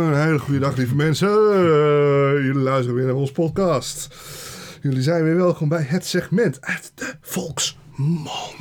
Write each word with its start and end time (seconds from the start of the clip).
Een 0.00 0.14
hele 0.14 0.38
goede 0.38 0.58
dag, 0.60 0.76
lieve 0.76 0.94
mensen. 0.94 1.28
Eh, 1.28 2.44
jullie 2.44 2.62
luisteren 2.62 2.94
weer 2.94 3.06
naar 3.06 3.14
ons 3.14 3.32
podcast. 3.32 4.14
Jullie 4.82 5.02
zijn 5.02 5.24
weer 5.24 5.36
welkom 5.36 5.68
bij 5.68 5.82
het 5.82 6.06
segment 6.06 6.60
uit 6.60 6.92
de 6.94 7.14
Volksmond. 7.20 8.58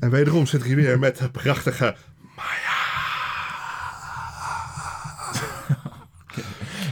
En 0.00 0.10
wederom 0.10 0.46
zit 0.46 0.60
ik 0.60 0.66
hier 0.66 0.76
weer 0.76 0.98
met 0.98 1.16
de 1.18 1.30
prachtige 1.30 1.94
Maya. 2.36 2.78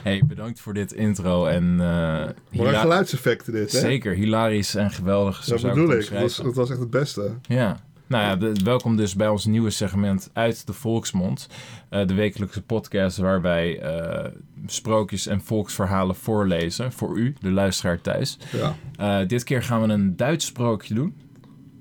Hey, 0.02 0.22
bedankt 0.26 0.60
voor 0.60 0.74
dit 0.74 0.92
intro 0.92 1.46
en 1.46 1.76
uh, 1.80 2.24
hila- 2.50 2.80
geluidseffecten 2.80 3.52
dit, 3.52 3.72
hè? 3.72 3.78
zeker 3.78 4.14
hilarisch 4.14 4.74
en 4.74 4.90
geweldig. 4.90 5.44
Dat 5.44 5.62
bedoel 5.62 5.92
ik. 5.92 6.10
Dat 6.10 6.20
was, 6.20 6.40
was 6.54 6.70
echt 6.70 6.78
het 6.78 6.90
beste. 6.90 7.30
Ja. 7.42 7.80
Nou 8.09 8.22
ja, 8.25 8.36
de- 8.36 8.61
welkom 8.64 8.96
dus 8.96 9.14
bij 9.14 9.29
ons 9.29 9.45
nieuwe 9.45 9.70
segment 9.70 10.30
uit 10.32 10.67
de 10.67 10.72
Volksmond. 10.72 11.48
Eh, 11.89 12.07
de 12.07 12.14
wekelijkse 12.14 12.62
podcast 12.62 13.17
waar 13.17 13.40
wij 13.43 13.81
eh, 13.81 14.31
sprookjes 14.67 15.26
en 15.26 15.40
volksverhalen 15.40 16.17
voorlezen 16.17 16.93
voor 16.93 17.18
u, 17.18 17.34
de 17.40 17.50
luisteraar 17.50 18.00
thuis. 18.00 18.39
Ja. 18.53 18.75
Eh, 19.21 19.29
dit 19.29 19.44
keer 19.44 19.62
gaan 19.62 19.82
we 19.82 19.89
een 19.89 20.17
Duits 20.17 20.46
sprookje 20.46 20.94
doen. 20.94 21.17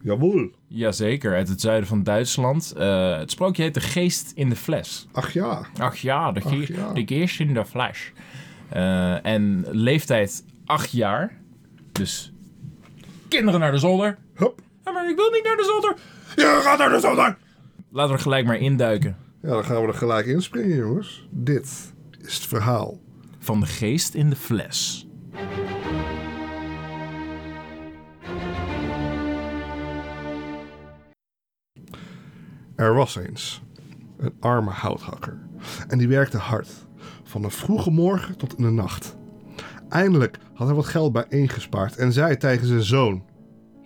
Jawohl. 0.02 0.50
Jazeker, 0.68 1.34
uit 1.36 1.48
het 1.48 1.62
zuiden 1.62 1.88
van 1.88 2.04
Duitsland. 2.04 2.74
Het 2.78 3.32
sprookje 3.32 3.64
heet 3.64 3.74
De 3.74 3.80
Geest 3.80 4.32
in 4.36 4.50
de 4.50 4.56
Fles. 4.56 5.08
Ach 5.12 5.34
ja. 5.34 5.66
Ach 5.78 5.98
ja, 5.98 6.32
de, 6.32 6.42
ge- 6.42 6.74
ja. 6.74 6.94
de 6.94 7.04
geest 7.06 7.40
in 7.40 7.54
de 7.54 7.66
fles. 7.66 8.12
En 9.24 9.66
leeftijd 9.72 10.44
acht 10.66 10.92
jaar. 10.92 11.38
Dus 11.92 12.32
kinderen 13.28 13.60
naar 13.60 13.72
de 13.72 13.78
zolder. 13.78 14.18
Hup. 14.36 14.62
Ja, 14.88 14.94
maar 14.94 15.10
ik 15.10 15.16
wil 15.16 15.32
niet 15.32 15.44
naar 15.44 15.56
de 15.56 15.64
zolder. 15.64 15.96
Ja, 16.36 16.60
gaat 16.62 16.78
naar 16.78 16.90
de 16.90 17.00
zolder. 17.00 17.38
Laten 17.92 18.12
we 18.12 18.18
er 18.18 18.24
gelijk 18.24 18.46
maar 18.46 18.58
induiken. 18.58 19.18
Ja, 19.42 19.50
dan 19.50 19.64
gaan 19.64 19.82
we 19.82 19.88
er 19.88 19.94
gelijk 19.94 20.26
inspringen, 20.26 20.76
jongens. 20.78 21.28
Dit 21.32 21.94
is 22.26 22.34
het 22.34 22.46
verhaal. 22.46 23.00
Van 23.40 23.60
de 23.60 23.66
geest 23.66 24.14
in 24.14 24.30
de 24.30 24.36
fles. 24.36 25.08
Er 32.76 32.94
was 32.94 33.16
eens 33.16 33.62
een 34.18 34.34
arme 34.40 34.72
houthakker. 34.72 35.38
En 35.88 35.98
die 35.98 36.08
werkte 36.08 36.38
hard. 36.38 36.70
Van 37.24 37.42
de 37.42 37.50
vroege 37.50 37.92
morgen 37.92 38.38
tot 38.38 38.58
in 38.58 38.64
de 38.64 38.72
nacht. 38.72 39.16
Eindelijk 39.90 40.38
had 40.54 40.68
hij 40.68 40.76
wat 40.76 40.86
geld 40.86 41.12
bijeengespaard 41.12 41.96
en 41.96 42.14
zei 42.14 42.38
tegen 42.38 42.68
zijn 42.68 42.84
zoon: 42.84 43.24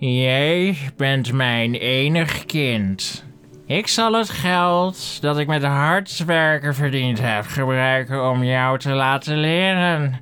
Jij 0.04 0.78
bent 0.98 1.34
mijn 1.34 1.74
enig 1.74 2.46
kind. 2.46 3.24
Ik 3.66 3.88
zal 3.88 4.14
het 4.14 4.30
geld 4.30 5.22
dat 5.22 5.38
ik 5.38 5.48
met 5.48 5.64
hard 5.64 6.26
werken 6.26 6.76
verdiend 6.76 7.22
heb 7.22 7.46
gebruiken 7.46 8.30
om 8.30 8.44
jou 8.44 8.80
te 8.80 8.90
laten 8.90 9.38
leren. 9.38 10.20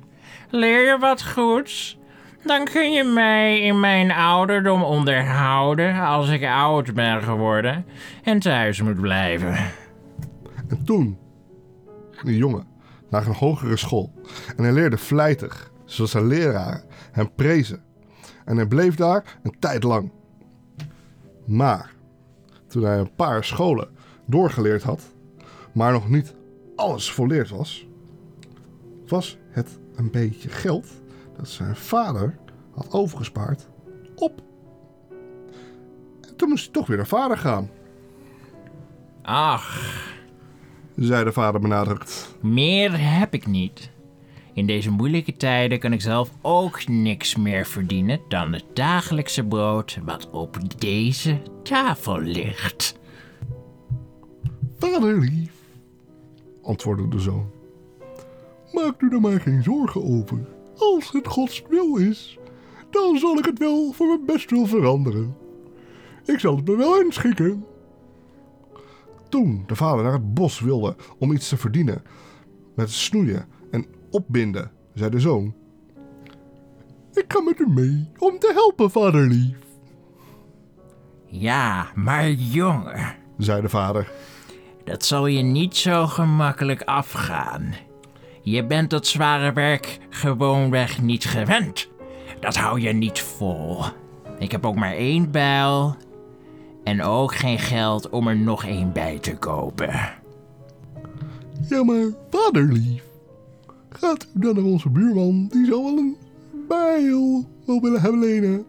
Leer 0.50 0.86
je 0.86 0.98
wat 0.98 1.24
goeds? 1.24 1.98
Dan 2.44 2.64
kun 2.64 2.92
je 2.92 3.04
mij 3.04 3.60
in 3.60 3.80
mijn 3.80 4.10
ouderdom 4.12 4.82
onderhouden 4.82 6.00
als 6.00 6.28
ik 6.28 6.44
oud 6.44 6.94
ben 6.94 7.22
geworden 7.22 7.84
en 8.22 8.38
thuis 8.38 8.82
moet 8.82 9.00
blijven. 9.00 9.56
En 10.68 10.84
toen 10.84 11.18
ging 12.10 12.26
de 12.26 12.36
jongen 12.36 12.66
naar 13.10 13.26
een 13.26 13.34
hogere 13.34 13.76
school. 13.76 14.12
En 14.56 14.64
hij 14.64 14.72
leerde 14.72 14.98
vlijtig, 14.98 15.70
zoals 15.84 16.10
zijn 16.10 16.26
leraren 16.26 16.84
hem 17.12 17.34
prezen. 17.34 17.89
En 18.50 18.56
hij 18.56 18.66
bleef 18.66 18.94
daar 18.94 19.38
een 19.42 19.58
tijd 19.58 19.82
lang. 19.82 20.10
Maar 21.44 21.94
toen 22.66 22.82
hij 22.82 22.98
een 22.98 23.14
paar 23.14 23.44
scholen 23.44 23.88
doorgeleerd 24.26 24.82
had, 24.82 25.14
maar 25.74 25.92
nog 25.92 26.08
niet 26.08 26.34
alles 26.76 27.12
volleerd 27.12 27.50
was, 27.50 27.86
was 29.06 29.38
het 29.50 29.78
een 29.94 30.10
beetje 30.10 30.48
geld 30.48 30.86
dat 31.36 31.48
zijn 31.48 31.76
vader 31.76 32.38
had 32.70 32.92
overgespaard 32.92 33.68
op. 34.14 34.42
En 36.20 36.36
toen 36.36 36.48
moest 36.48 36.64
hij 36.64 36.72
toch 36.72 36.86
weer 36.86 36.96
naar 36.96 37.06
vader 37.06 37.38
gaan, 37.38 37.70
Ach, 39.22 39.80
zei 40.96 41.24
de 41.24 41.32
vader 41.32 41.60
benadrukt. 41.60 42.36
meer 42.40 43.18
heb 43.18 43.34
ik 43.34 43.46
niet. 43.46 43.90
In 44.52 44.66
deze 44.66 44.90
moeilijke 44.90 45.36
tijden 45.36 45.78
kan 45.78 45.92
ik 45.92 46.00
zelf 46.00 46.30
ook 46.40 46.86
niks 46.86 47.36
meer 47.36 47.66
verdienen 47.66 48.20
dan 48.28 48.52
het 48.52 48.64
dagelijkse 48.74 49.44
brood 49.44 49.98
wat 50.04 50.30
op 50.30 50.80
deze 50.80 51.42
tafel 51.62 52.20
ligt. 52.20 52.98
Vaderlief, 54.78 55.52
antwoordde 56.62 57.08
de 57.08 57.18
zoon. 57.18 57.50
Maak 58.72 59.00
u 59.00 59.10
er 59.10 59.20
maar 59.20 59.40
geen 59.40 59.62
zorgen 59.62 60.04
over. 60.04 60.38
Als 60.76 61.12
het 61.12 61.26
Gods 61.26 61.62
wil 61.68 61.96
is, 61.96 62.38
dan 62.90 63.18
zal 63.18 63.38
ik 63.38 63.44
het 63.44 63.58
wel 63.58 63.92
voor 63.92 64.06
mijn 64.06 64.24
best 64.24 64.50
wil 64.50 64.66
veranderen. 64.66 65.36
Ik 66.24 66.38
zal 66.38 66.56
het 66.56 66.68
me 66.68 66.76
wel 66.76 67.00
inschikken. 67.00 67.64
Toen 69.28 69.64
de 69.66 69.76
vader 69.76 70.02
naar 70.04 70.12
het 70.12 70.34
bos 70.34 70.60
wilde 70.60 70.96
om 71.18 71.32
iets 71.32 71.48
te 71.48 71.56
verdienen 71.56 72.02
met 72.74 72.90
snoeien 72.90 73.38
en 73.38 73.59
opbinden, 74.10 74.70
zei 74.94 75.10
de 75.10 75.20
zoon: 75.20 75.54
Ik 77.12 77.24
ga 77.28 77.40
met 77.40 77.58
u 77.58 77.68
mee 77.68 78.08
om 78.18 78.38
te 78.38 78.50
helpen, 78.54 78.90
vaderlief, 78.90 79.56
Ja, 81.26 81.86
maar 81.94 82.30
jongen, 82.30 83.14
zei 83.38 83.60
de 83.60 83.68
vader. 83.68 84.10
dat 84.84 85.04
zal 85.04 85.26
je 85.26 85.42
niet 85.42 85.76
zo 85.76 86.06
gemakkelijk 86.06 86.82
afgaan. 86.82 87.74
Je 88.42 88.66
bent 88.66 88.90
dat 88.90 89.06
zware 89.06 89.52
werk 89.52 89.98
gewoonweg 90.10 91.02
niet 91.02 91.24
gewend. 91.24 91.88
Dat 92.40 92.56
hou 92.56 92.80
je 92.80 92.92
niet 92.92 93.20
vol. 93.20 93.82
Ik 94.38 94.52
heb 94.52 94.66
ook 94.66 94.74
maar 94.76 94.92
één 94.94 95.30
bijl 95.30 95.96
en 96.84 97.02
ook 97.02 97.34
geen 97.34 97.58
geld 97.58 98.08
om 98.08 98.28
er 98.28 98.36
nog 98.36 98.64
één 98.64 98.92
bij 98.92 99.18
te 99.18 99.36
kopen. 99.36 99.90
Ja, 101.68 101.84
maar 101.84 102.08
vaderlief, 102.30 103.02
gaat 103.90 104.28
u 104.34 104.40
dan 104.40 104.54
naar 104.54 104.64
onze 104.64 104.90
buurman, 104.90 105.48
die 105.48 105.66
zal 105.66 105.84
wel 105.84 105.96
een 105.96 106.16
bijl 106.68 107.48
wel 107.66 107.80
willen 107.80 108.00
hebben 108.00 108.20
lenen. 108.20 108.66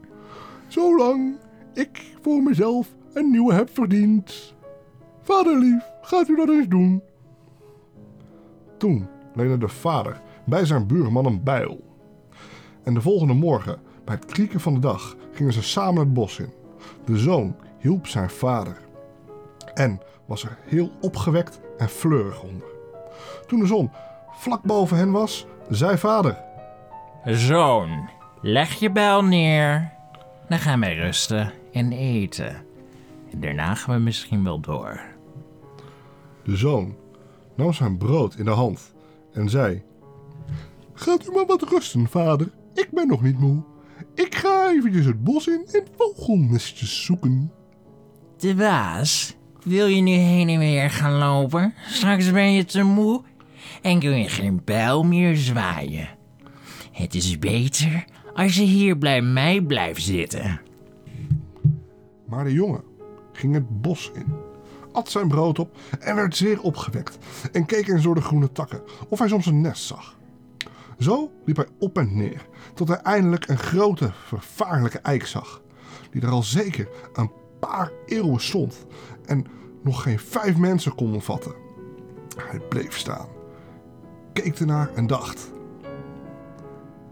Zolang 0.67 1.35
ik 1.73 2.15
voor 2.21 2.43
mezelf 2.43 2.93
een 3.13 3.31
nieuwe 3.31 3.53
heb 3.53 3.69
verdiend. 3.69 4.53
Vaderlief, 5.21 5.83
gaat 6.01 6.27
u 6.27 6.35
dat 6.35 6.49
eens 6.49 6.67
doen. 6.67 7.01
Toen 8.77 9.07
leende 9.35 9.57
de 9.57 9.67
vader 9.67 10.21
bij 10.45 10.65
zijn 10.65 10.87
buurman 10.87 11.25
een 11.25 11.43
bijl. 11.43 11.83
En 12.83 12.93
de 12.93 13.01
volgende 13.01 13.33
morgen, 13.33 13.79
bij 14.05 14.15
het 14.15 14.25
krieken 14.25 14.59
van 14.59 14.73
de 14.73 14.79
dag, 14.79 15.15
gingen 15.31 15.53
ze 15.53 15.63
samen 15.63 15.99
het 15.99 16.13
bos 16.13 16.39
in. 16.39 16.53
De 17.05 17.17
zoon 17.17 17.55
hielp 17.79 18.07
zijn 18.07 18.29
vader 18.29 18.77
en 19.73 19.99
was 20.25 20.43
er 20.43 20.57
heel 20.65 20.91
opgewekt 21.01 21.59
en 21.77 21.89
fleurig 21.89 22.43
onder. 22.43 22.67
Toen 23.47 23.59
de 23.59 23.65
zon 23.65 23.91
vlak 24.41 24.63
boven 24.63 24.97
hen 24.97 25.12
was, 25.12 25.46
zei 25.69 25.97
vader: 25.97 26.38
Zoon, 27.25 28.09
leg 28.41 28.74
je 28.74 28.91
bijl 28.91 29.24
neer. 29.24 29.91
Dan 30.50 30.59
gaan 30.59 30.79
wij 30.79 30.96
rusten 30.96 31.53
en 31.72 31.91
eten. 31.91 32.56
En 33.31 33.40
daarna 33.40 33.75
gaan 33.75 33.96
we 33.96 34.01
misschien 34.01 34.44
wel 34.44 34.59
door. 34.59 35.01
De 36.44 36.56
zoon 36.56 36.96
nam 37.56 37.74
zijn 37.74 37.97
brood 37.97 38.35
in 38.35 38.46
de 38.46 38.51
hand 38.51 38.94
en 39.34 39.50
zei: 39.50 39.84
Gaat 40.94 41.28
u 41.28 41.31
maar 41.31 41.46
wat 41.46 41.62
rusten, 41.62 42.07
vader. 42.07 42.51
Ik 42.74 42.88
ben 42.91 43.07
nog 43.07 43.22
niet 43.22 43.40
moe. 43.40 43.62
Ik 44.13 44.35
ga 44.35 44.69
eventjes 44.69 45.06
het 45.06 45.24
bos 45.24 45.47
in 45.47 45.68
en 45.72 45.84
vogelnestjes 45.97 47.06
zoeken. 47.06 47.51
De 48.38 48.56
baas, 48.56 49.35
wil 49.63 49.88
je 49.88 50.01
nu 50.01 50.12
heen 50.12 50.50
en 50.50 50.60
weer 50.60 50.89
gaan 50.89 51.13
lopen? 51.13 51.74
Straks 51.88 52.31
ben 52.31 52.51
je 52.51 52.65
te 52.65 52.83
moe 52.83 53.21
en 53.81 54.00
kun 54.00 54.18
je 54.18 54.29
geen 54.29 54.62
bijl 54.63 55.03
meer 55.03 55.35
zwaaien. 55.35 56.09
Het 56.91 57.15
is 57.15 57.39
beter 57.39 58.06
als 58.33 58.56
je 58.56 58.63
hier 58.63 58.97
bij 58.97 59.21
mij 59.21 59.62
blijft 59.62 60.01
zitten. 60.01 60.62
Maar 62.27 62.44
de 62.44 62.53
jongen 62.53 62.83
ging 63.31 63.53
het 63.53 63.81
bos 63.81 64.12
in, 64.13 64.25
at 64.91 65.09
zijn 65.09 65.27
brood 65.27 65.59
op 65.59 65.77
en 66.00 66.15
werd 66.15 66.35
zeer 66.35 66.62
opgewekt 66.62 67.18
en 67.51 67.65
keek 67.65 67.88
eens 67.88 68.03
door 68.03 68.15
de 68.15 68.21
groene 68.21 68.51
takken 68.51 68.81
of 69.09 69.19
hij 69.19 69.27
soms 69.27 69.45
een 69.45 69.62
nest 69.62 69.83
zag. 69.83 70.19
Zo 71.00 71.31
liep 71.45 71.56
hij 71.56 71.67
op 71.79 71.97
en 71.97 72.17
neer 72.17 72.45
tot 72.74 72.88
hij 72.88 72.97
eindelijk 72.97 73.47
een 73.47 73.57
grote, 73.57 74.12
vervaarlijke 74.25 75.00
eik 75.00 75.25
zag, 75.25 75.62
die 76.12 76.21
er 76.21 76.29
al 76.29 76.44
zeker 76.44 76.88
een 77.13 77.31
paar 77.59 77.91
eeuwen 78.06 78.41
stond 78.41 78.85
en 79.25 79.45
nog 79.83 80.03
geen 80.03 80.19
vijf 80.19 80.57
mensen 80.57 80.95
kon 80.95 81.13
omvatten. 81.13 81.53
Hij 82.38 82.59
bleef 82.59 82.97
staan, 82.97 83.27
keek 84.33 84.60
ernaar 84.60 84.94
en 84.94 85.07
dacht: 85.07 85.51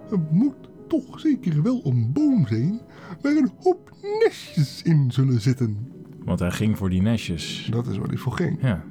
Het 0.09 0.31
moet 0.31 0.55
toch 0.87 1.19
zeker 1.19 1.61
wel 1.61 1.81
een 1.85 2.11
boom 2.13 2.47
zijn 2.47 2.81
waar 3.21 3.31
een 3.31 3.51
hoop 3.59 3.91
nestjes 4.23 4.81
in 4.81 5.11
zullen 5.11 5.41
zitten. 5.41 5.91
Want 6.23 6.39
hij 6.39 6.51
ging 6.51 6.77
voor 6.77 6.89
die 6.89 7.01
nestjes. 7.01 7.67
Dat 7.71 7.87
is 7.87 7.97
waar 7.97 8.07
hij 8.07 8.17
voor 8.17 8.33
ging. 8.33 8.61
Ja. 8.61 8.83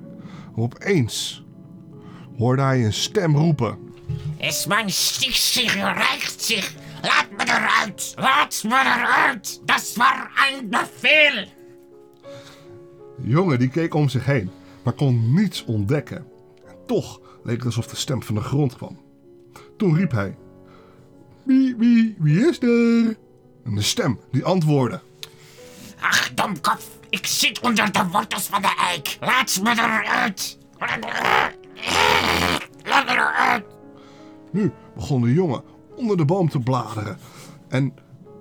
Opeens 0.55 1.45
hoorde 2.37 2.63
hij 2.63 2.85
een 2.85 2.93
stem 2.93 3.37
roepen. 3.37 3.79
Is 4.37 4.67
mijn 4.67 4.91
stiek 4.91 5.35
zich 5.35 5.75
reikt 5.75 6.43
zich. 6.43 6.75
Laat 7.03 7.29
me 7.37 7.45
eruit. 7.45 8.15
Laat 8.17 8.63
me 8.65 8.71
eruit. 8.71 9.61
Dat 9.65 9.81
is 9.81 9.97
maar 9.97 10.51
een 10.53 10.69
bevel. 10.69 11.47
De 13.23 13.29
jongen 13.29 13.59
die 13.59 13.69
keek 13.69 13.95
om 13.95 14.09
zich 14.09 14.25
heen, 14.25 14.51
maar 14.83 14.93
kon 14.93 15.35
niets 15.35 15.65
ontdekken. 15.65 16.27
En 16.67 16.75
toch 16.87 17.21
leek 17.49 17.65
alsof 17.65 17.87
de 17.87 17.97
stem 17.97 18.23
van 18.23 18.35
de 18.35 18.41
grond 18.41 18.77
kwam. 18.77 18.99
Toen 19.77 19.95
riep 19.97 20.11
hij: 20.11 20.37
Wie, 21.45 21.77
wie, 21.77 22.17
wie 22.19 22.49
is 22.49 22.63
er? 22.63 23.17
En 23.65 23.75
de 23.75 23.83
stem 23.83 24.21
die 24.31 24.45
antwoordde: 24.45 25.01
Ach, 26.01 26.35
domkop. 26.35 26.81
Ik 27.09 27.27
zit 27.27 27.61
onder 27.61 27.93
de 27.93 28.07
wortels 28.13 28.47
van 28.47 28.63
de 28.63 28.75
eik. 28.79 29.17
Laat 29.21 29.61
me 29.63 29.71
eruit. 29.71 30.59
Laat 30.79 31.01
me 33.07 33.13
eruit. 33.13 33.65
Nu 34.53 34.73
begon 34.95 35.23
de 35.23 35.33
jongen 35.33 35.63
onder 35.97 36.17
de 36.17 36.25
boom 36.25 36.49
te 36.49 36.59
bladeren. 36.59 37.19
En 37.69 37.95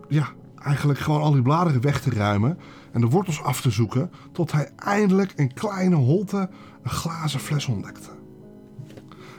ja, 0.07 0.27
eigenlijk 0.63 0.99
gewoon 0.99 1.21
al 1.21 1.31
die 1.31 1.41
bladeren 1.41 1.81
weg 1.81 2.01
te 2.01 2.09
ruimen 2.09 2.59
en 2.91 3.01
de 3.01 3.07
wortels 3.07 3.41
af 3.43 3.61
te 3.61 3.71
zoeken, 3.71 4.11
tot 4.31 4.51
hij 4.51 4.71
eindelijk 4.75 5.31
in 5.35 5.53
kleine 5.53 5.95
holte 5.95 6.49
een 6.83 6.89
glazen 6.89 7.39
fles 7.39 7.65
ontdekte. 7.65 8.16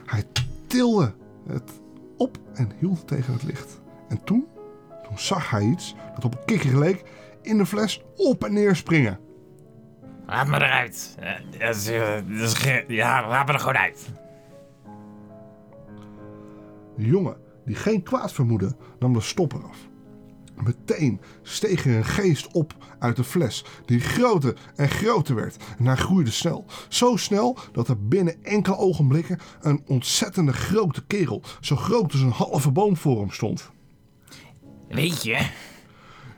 Hij 0.08 0.22
tilde 0.66 1.14
het 1.48 1.80
op 2.16 2.38
en 2.54 2.70
hield 2.78 2.98
het 2.98 3.06
tegen 3.06 3.32
het 3.32 3.42
licht. 3.42 3.80
En 4.08 4.24
toen, 4.24 4.46
toen 5.08 5.18
zag 5.18 5.50
hij 5.50 5.62
iets 5.64 5.94
dat 6.14 6.24
op 6.24 6.32
een 6.34 6.44
kikker 6.44 6.78
leek 6.78 7.04
in 7.42 7.58
de 7.58 7.66
fles 7.66 8.02
op 8.16 8.44
en 8.44 8.52
neer 8.52 8.76
springen. 8.76 9.18
Laat 10.26 10.46
me 10.46 10.56
eruit. 10.56 11.16
Eh, 11.20 11.32
dat 11.58 11.74
is, 11.76 11.84
dat 12.38 12.48
is 12.48 12.54
ge- 12.54 12.84
ja, 12.88 13.28
laat 13.28 13.46
me 13.46 13.52
er 13.52 13.58
gewoon 13.58 13.76
uit. 13.76 14.08
De 16.96 17.04
jongen, 17.06 17.36
die 17.64 17.74
geen 17.76 18.02
kwaad 18.02 18.32
vermoedde, 18.32 18.76
nam 18.98 19.12
de 19.12 19.20
stopper 19.20 19.62
af. 19.64 19.87
Meteen 20.64 21.20
steeg 21.42 21.86
er 21.86 21.96
een 21.96 22.04
geest 22.04 22.52
op 22.52 22.74
uit 22.98 23.16
de 23.16 23.24
fles, 23.24 23.64
die 23.84 24.00
groter 24.00 24.56
en 24.76 24.88
groter 24.88 25.34
werd. 25.34 25.56
En 25.78 25.86
hij 25.86 25.96
groeide 25.96 26.30
snel. 26.30 26.64
Zo 26.88 27.16
snel 27.16 27.58
dat 27.72 27.88
er 27.88 28.06
binnen 28.08 28.44
enkele 28.44 28.76
ogenblikken 28.76 29.38
een 29.60 29.82
ontzettende 29.86 30.52
grote 30.52 31.04
kerel, 31.06 31.42
zo 31.60 31.76
groot 31.76 32.12
als 32.12 32.20
een 32.20 32.30
halve 32.30 32.70
boom 32.70 32.96
voor 32.96 33.20
hem 33.20 33.30
stond. 33.30 33.70
Weet 34.88 35.22
je 35.22 35.46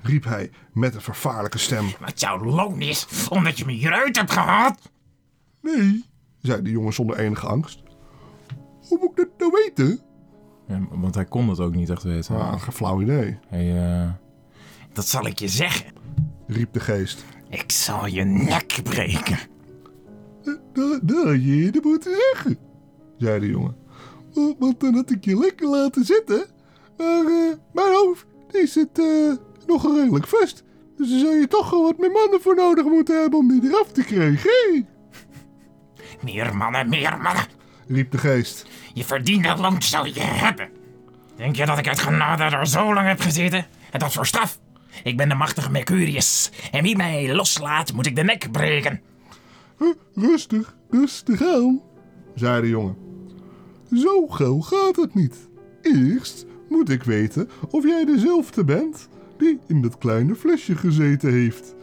Riep 0.02 0.24
hij 0.24 0.50
met 0.72 0.94
een 0.94 1.00
vervaarlijke 1.00 1.58
stem. 1.58 1.86
wat 2.00 2.20
jouw 2.20 2.44
loon 2.44 2.80
is 2.80 3.06
omdat 3.28 3.58
je 3.58 3.64
me 3.64 3.72
hieruit 3.72 4.16
hebt 4.16 4.30
gehaald? 4.30 4.78
Nee, 5.60 6.04
zei 6.42 6.62
de 6.62 6.70
jongen 6.70 6.92
zonder 6.92 7.18
enige 7.18 7.46
angst. 7.46 7.82
Hoe 8.88 8.98
moet 8.98 9.10
ik 9.10 9.16
dat 9.16 9.28
nou 9.38 9.52
weten? 9.52 10.00
Ja, 10.70 10.80
want 10.90 11.14
hij 11.14 11.24
kon 11.24 11.48
het 11.48 11.60
ook 11.60 11.74
niet 11.74 11.90
echt 11.90 12.02
weten. 12.02 12.34
Ah, 12.36 12.60
geen 12.62 12.72
flauw 12.72 13.00
idee, 13.02 13.38
Hij, 13.48 13.82
eh, 14.02 14.08
Dat 14.92 15.06
zal 15.08 15.26
ik 15.26 15.38
je 15.38 15.48
zeggen. 15.48 15.92
riep 16.46 16.72
de 16.72 16.80
geest. 16.80 17.24
Ik 17.48 17.72
zal 17.72 18.06
je 18.06 18.24
nek 18.24 18.80
breken. 18.82 19.38
Dat, 20.42 20.58
dat 21.02 21.24
had 21.24 21.44
je 21.44 21.54
eerder 21.54 21.82
moeten 21.82 22.12
zeggen, 22.32 22.58
zei 23.18 23.40
de 23.40 23.46
jongen. 23.46 23.76
Want- 24.34 24.56
Want 24.58 24.80
dan 24.80 24.94
had 24.94 25.10
ik 25.10 25.24
je 25.24 25.38
lekker 25.38 25.68
laten 25.68 26.04
zitten. 26.04 26.46
Maar 26.96 27.24
eh, 27.24 27.54
mijn 27.72 27.92
hoofd 27.94 28.26
die 28.50 28.66
zit 28.66 28.98
eh, 28.98 29.32
nog 29.66 29.94
redelijk 29.96 30.26
vast. 30.26 30.64
Dus 30.96 31.10
daar 31.10 31.18
zou 31.18 31.34
je 31.36 31.46
toch 31.46 31.70
wel 31.70 31.82
wat 31.82 31.98
meer 31.98 32.10
mannen 32.10 32.40
voor 32.40 32.54
nodig 32.54 32.84
moeten 32.84 33.20
hebben 33.20 33.38
om 33.38 33.48
die 33.48 33.64
eraf 33.70 33.92
te 33.92 34.04
krijgen. 34.04 34.86
Meer 36.24 36.56
mannen, 36.56 36.88
meer 36.88 37.18
mannen. 37.22 37.44
Riep 37.90 38.10
de 38.10 38.18
geest. 38.18 38.66
Je 38.94 39.04
verdiende 39.04 39.56
loon 39.56 39.82
zou 39.82 40.06
je 40.06 40.20
hebben. 40.20 40.68
Denk 41.36 41.56
je 41.56 41.66
dat 41.66 41.78
ik 41.78 41.88
uit 41.88 41.98
genade 41.98 42.42
er 42.42 42.66
zo 42.66 42.94
lang 42.94 43.06
heb 43.06 43.20
gezeten? 43.20 43.66
En 43.90 43.98
dat 43.98 44.12
voor 44.12 44.26
straf? 44.26 44.58
Ik 45.02 45.16
ben 45.16 45.28
de 45.28 45.34
machtige 45.34 45.70
Mercurius. 45.70 46.50
En 46.70 46.82
wie 46.82 46.96
mij 46.96 47.34
loslaat, 47.34 47.92
moet 47.92 48.06
ik 48.06 48.16
de 48.16 48.22
nek 48.22 48.50
breken. 48.52 49.00
Rustig, 50.14 50.74
rustig 50.90 51.42
aan, 51.42 51.80
zei 52.34 52.60
de 52.60 52.68
jongen. 52.68 52.96
Zo 53.92 54.26
gauw 54.28 54.60
gaat 54.60 54.96
het 54.96 55.14
niet. 55.14 55.48
Eerst 55.82 56.46
moet 56.68 56.90
ik 56.90 57.02
weten 57.02 57.50
of 57.70 57.84
jij 57.84 58.04
dezelfde 58.04 58.64
bent 58.64 59.08
die 59.38 59.58
in 59.66 59.82
dat 59.82 59.98
kleine 59.98 60.34
flesje 60.34 60.76
gezeten 60.76 61.32
heeft. 61.32 61.74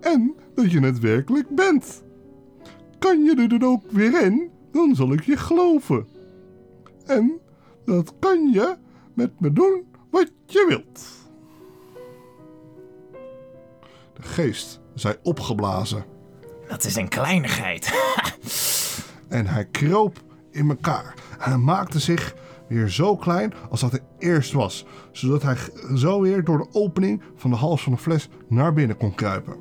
En 0.00 0.34
dat 0.54 0.70
je 0.70 0.80
het 0.80 0.98
werkelijk 0.98 1.48
bent. 1.48 2.02
Kan 2.98 3.24
je 3.24 3.34
er 3.36 3.48
dan 3.48 3.62
ook 3.64 3.90
weer 3.90 4.22
in, 4.22 4.50
dan 4.72 4.94
zal 4.94 5.12
ik 5.12 5.22
je 5.22 5.36
geloven. 5.36 6.06
En 7.06 7.40
dat 7.84 8.14
kan 8.18 8.50
je 8.52 8.76
met 9.14 9.40
me 9.40 9.52
doen 9.52 9.84
wat 10.10 10.30
je 10.46 10.64
wilt. 10.68 11.00
De 14.14 14.22
geest 14.22 14.80
zei 14.94 15.16
opgeblazen. 15.22 16.04
Dat 16.68 16.84
is 16.84 16.96
een 16.96 17.08
kleinigheid. 17.08 17.92
En 19.28 19.46
hij 19.46 19.64
kroop 19.64 20.22
in 20.50 20.68
elkaar. 20.68 21.14
En 21.38 21.48
hij 21.50 21.58
maakte 21.58 21.98
zich 21.98 22.34
weer 22.68 22.88
zo 22.88 23.16
klein 23.16 23.52
als 23.70 23.80
dat 23.80 23.90
hij 23.90 24.00
eerst 24.18 24.52
was. 24.52 24.84
Zodat 25.12 25.42
hij 25.42 25.56
zo 25.94 26.20
weer 26.20 26.44
door 26.44 26.58
de 26.58 26.68
opening 26.72 27.22
van 27.36 27.50
de 27.50 27.56
hals 27.56 27.82
van 27.82 27.92
de 27.92 27.98
fles 27.98 28.28
naar 28.48 28.72
binnen 28.72 28.96
kon 28.96 29.14
kruipen. 29.14 29.56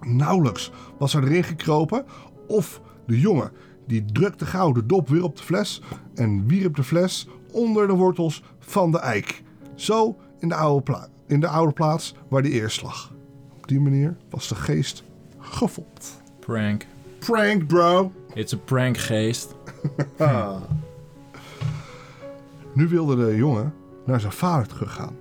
Nauwelijks 0.00 0.70
was 0.98 1.12
hij 1.12 1.22
erin 1.22 1.44
gekropen 1.44 2.04
of 2.46 2.80
de 3.06 3.20
jongen 3.20 3.52
die 3.88 4.04
drukte 4.12 4.46
gauw 4.46 4.72
de 4.72 4.86
dop 4.86 5.08
weer 5.08 5.22
op 5.24 5.36
de 5.36 5.42
fles 5.42 5.82
en 6.14 6.46
wierp 6.46 6.76
de 6.76 6.82
fles 6.84 7.28
onder 7.52 7.86
de 7.86 7.92
wortels 7.92 8.42
van 8.58 8.90
de 8.90 8.98
eik. 8.98 9.42
Zo 9.74 10.16
in 10.38 10.48
de 10.48 10.54
oude, 10.54 10.82
pla- 10.82 11.08
in 11.26 11.40
de 11.40 11.48
oude 11.48 11.72
plaats 11.72 12.14
waar 12.28 12.42
die 12.42 12.52
eerst 12.52 12.82
lag. 12.82 13.12
Op 13.56 13.68
die 13.68 13.80
manier 13.80 14.16
was 14.30 14.48
de 14.48 14.54
geest 14.54 15.02
gefopt. 15.38 16.22
prank. 16.40 16.86
Prank, 17.18 17.66
bro! 17.66 18.12
It's 18.34 18.52
a 18.52 18.56
prank, 18.56 18.96
geest. 18.98 19.54
Nu 22.74 22.88
wilde 22.88 23.26
de 23.26 23.36
jongen 23.36 23.74
naar 24.06 24.20
zijn 24.20 24.32
vader 24.32 24.66
teruggaan. 24.68 25.16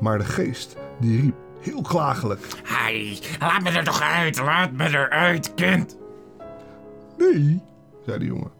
Maar 0.00 0.18
de 0.18 0.24
geest 0.24 0.76
die 1.00 1.20
riep 1.20 1.34
heel 1.60 1.82
klagelijk. 1.82 2.46
Hai, 2.64 3.18
laat 3.40 3.62
me 3.62 3.70
er 3.70 3.84
toch 3.84 4.00
uit. 4.02 4.38
Laat 4.38 4.72
me 4.72 4.88
eruit, 4.88 5.54
kind. 5.54 5.96
Nee, 7.18 7.60
zei 8.06 8.18
de 8.18 8.24
jongen. 8.24 8.50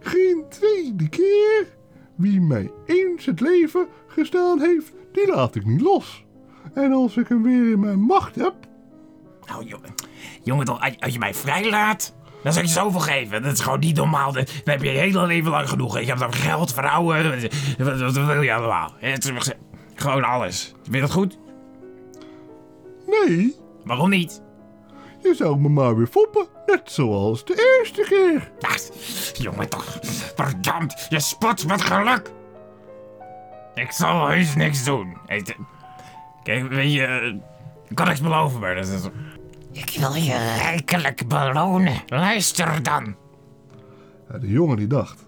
Geen 0.00 0.44
tweede 0.48 1.08
keer. 1.08 1.76
Wie 2.14 2.40
mij 2.40 2.70
eens 2.86 3.26
het 3.26 3.40
leven 3.40 3.86
gestaan 4.06 4.60
heeft, 4.60 4.92
die 5.12 5.26
laat 5.26 5.54
ik 5.54 5.64
niet 5.64 5.80
los. 5.80 6.24
En 6.74 6.92
als 6.92 7.16
ik 7.16 7.28
hem 7.28 7.42
weer 7.42 7.72
in 7.72 7.80
mijn 7.80 8.00
macht 8.00 8.34
heb, 8.34 8.54
Nou, 9.46 9.64
jongen. 9.64 9.94
Jongen, 10.42 10.64
toch, 10.64 10.80
als 10.98 11.12
je 11.12 11.18
mij 11.18 11.34
vrijlaat, 11.34 12.14
dan 12.42 12.52
zou 12.52 12.64
ik 12.64 12.70
je 12.70 12.78
zoveel 12.78 13.00
geven. 13.00 13.42
Dat 13.42 13.52
is 13.52 13.60
gewoon 13.60 13.78
niet 13.78 13.96
normaal. 13.96 14.32
Dan 14.32 14.44
heb 14.64 14.82
je 14.82 14.90
je 14.90 14.98
hele 14.98 15.26
leven 15.26 15.50
lang 15.50 15.68
genoeg. 15.68 15.98
Je 15.98 16.06
hebt 16.06 16.18
dan 16.18 16.32
geld, 16.32 16.74
vrouwen. 16.74 17.40
Wat 17.78 18.12
wil 18.12 18.42
je 18.42 18.54
allemaal? 18.54 18.92
Het 18.98 19.24
is 19.24 19.52
gewoon 19.94 20.24
alles. 20.24 20.74
Vind 20.82 20.94
je 20.94 21.00
dat 21.00 21.10
goed? 21.10 21.38
nee, 23.06 23.54
Waarom 23.84 24.10
niet? 24.10 24.42
Je 25.22 25.34
zou 25.34 25.58
me 25.58 25.68
maar 25.68 25.96
weer 25.96 26.06
foppen. 26.06 26.46
Net 26.66 26.90
zoals 26.90 27.44
de 27.44 27.78
eerste 27.78 28.02
keer. 28.02 28.50
Ach, 28.60 28.80
jongen 29.32 29.68
toch. 29.68 29.98
Verdammt, 30.34 31.06
je 31.08 31.20
spot 31.20 31.66
met 31.66 31.82
geluk. 31.82 32.32
Ik 33.74 33.90
zal 33.90 34.28
heus 34.28 34.54
niks 34.54 34.84
doen. 34.84 35.16
Kijk, 36.42 36.68
weet 36.68 36.92
je, 36.92 37.04
eh, 37.04 37.26
ik 37.88 37.94
kan 37.94 38.06
niks 38.06 38.20
beloven, 38.20 38.60
maar 38.60 38.74
dat 38.74 38.86
is... 38.86 39.08
Ik 39.72 39.96
wil 39.98 40.14
je 40.14 40.56
rijkelijk 40.62 41.28
belonen. 41.28 42.02
Luister 42.06 42.82
dan. 42.82 43.16
Ja, 44.28 44.38
de 44.38 44.48
jongen 44.48 44.76
die 44.76 44.86
dacht. 44.86 45.26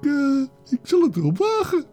Ik, 0.00 0.10
eh, 0.10 0.72
ik 0.72 0.78
zal 0.82 1.02
het 1.02 1.16
erop 1.16 1.38
wagen. 1.38 1.84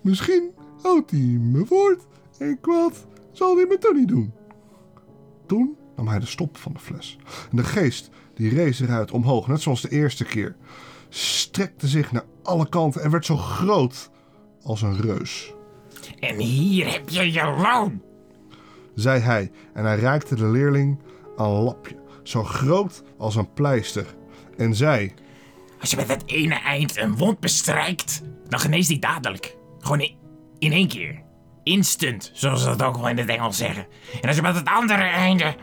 Misschien 0.00 0.50
houdt 0.82 1.10
hij 1.10 1.20
me 1.20 1.64
woord 1.68 2.02
en 2.38 2.60
kwaad 2.60 3.06
zal 3.32 3.56
hij 3.56 3.66
me 3.66 3.78
toch 3.78 3.94
niet 3.94 4.08
doen. 4.08 4.32
Toen 5.46 5.76
nam 5.96 6.08
hij 6.08 6.18
de 6.18 6.26
stop 6.26 6.56
van 6.56 6.72
de 6.72 6.78
fles. 6.78 7.18
En 7.50 7.56
de 7.56 7.64
geest 7.64 8.10
die 8.34 8.54
rees 8.54 8.80
eruit 8.80 9.10
omhoog, 9.10 9.46
net 9.46 9.60
zoals 9.60 9.80
de 9.80 9.90
eerste 9.90 10.24
keer. 10.24 10.56
Strekte 11.08 11.86
zich 11.86 12.12
naar 12.12 12.24
alle 12.42 12.68
kanten 12.68 13.02
en 13.02 13.10
werd 13.10 13.26
zo 13.26 13.36
groot 13.36 14.10
als 14.62 14.82
een 14.82 15.00
reus. 15.00 15.54
En 16.20 16.38
hier 16.38 16.92
heb 16.92 17.08
je 17.08 17.32
je 17.32 17.44
loon. 17.44 18.02
Zei 18.94 19.20
hij 19.20 19.50
en 19.74 19.84
hij 19.84 19.98
reikte 19.98 20.34
de 20.34 20.46
leerling 20.46 20.98
een 21.36 21.48
lapje. 21.48 21.96
Zo 22.22 22.44
groot 22.44 23.02
als 23.18 23.36
een 23.36 23.52
pleister. 23.52 24.06
En 24.56 24.74
zei... 24.74 25.12
Als 25.80 25.90
je 25.90 25.96
met 25.96 26.08
het 26.08 26.22
ene 26.26 26.54
eind 26.54 26.96
een 26.96 27.16
wond 27.16 27.40
bestrijkt, 27.40 28.22
dan 28.48 28.60
geneest 28.60 28.88
die 28.88 28.98
dadelijk. 28.98 29.56
Gewoon 29.78 30.00
in, 30.00 30.14
in 30.58 30.72
één 30.72 30.88
keer. 30.88 31.25
Instant, 31.66 32.30
zoals 32.34 32.62
ze 32.62 32.66
dat 32.68 32.82
ook 32.82 32.96
wel 32.96 33.08
in 33.08 33.18
het 33.18 33.28
Engels 33.28 33.56
zeggen. 33.56 33.86
En 34.20 34.26
als 34.28 34.36
je 34.36 34.42
met 34.42 34.54
het 34.54 34.68
andere 34.68 35.02
einde 35.02 35.54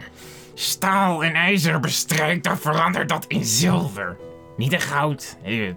staal 0.53 1.23
en 1.23 1.33
ijzer 1.33 1.79
bestrijkt, 1.79 2.43
dan 2.43 2.57
verandert 2.57 3.09
dat 3.09 3.25
in 3.27 3.43
zilver. 3.43 4.17
Niet 4.57 4.73
in 4.73 4.81
goud. 4.81 5.37
Eh, 5.43 5.71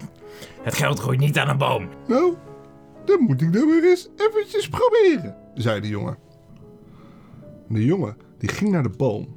Het 0.63 0.75
geld 0.75 0.99
groeit 0.99 1.19
niet 1.19 1.37
aan 1.37 1.49
een 1.49 1.57
boom. 1.57 1.89
Nou, 2.07 2.33
dan 3.05 3.21
moet 3.21 3.41
ik 3.41 3.53
dan 3.53 3.67
maar 3.67 3.83
eens 3.83 4.09
eventjes 4.17 4.69
proberen, 4.69 5.35
zei 5.55 5.79
de 5.81 5.87
jongen. 5.87 6.17
De 7.67 7.85
jongen 7.85 8.17
die 8.37 8.49
ging 8.49 8.71
naar 8.71 8.83
de 8.83 8.89
boom. 8.97 9.35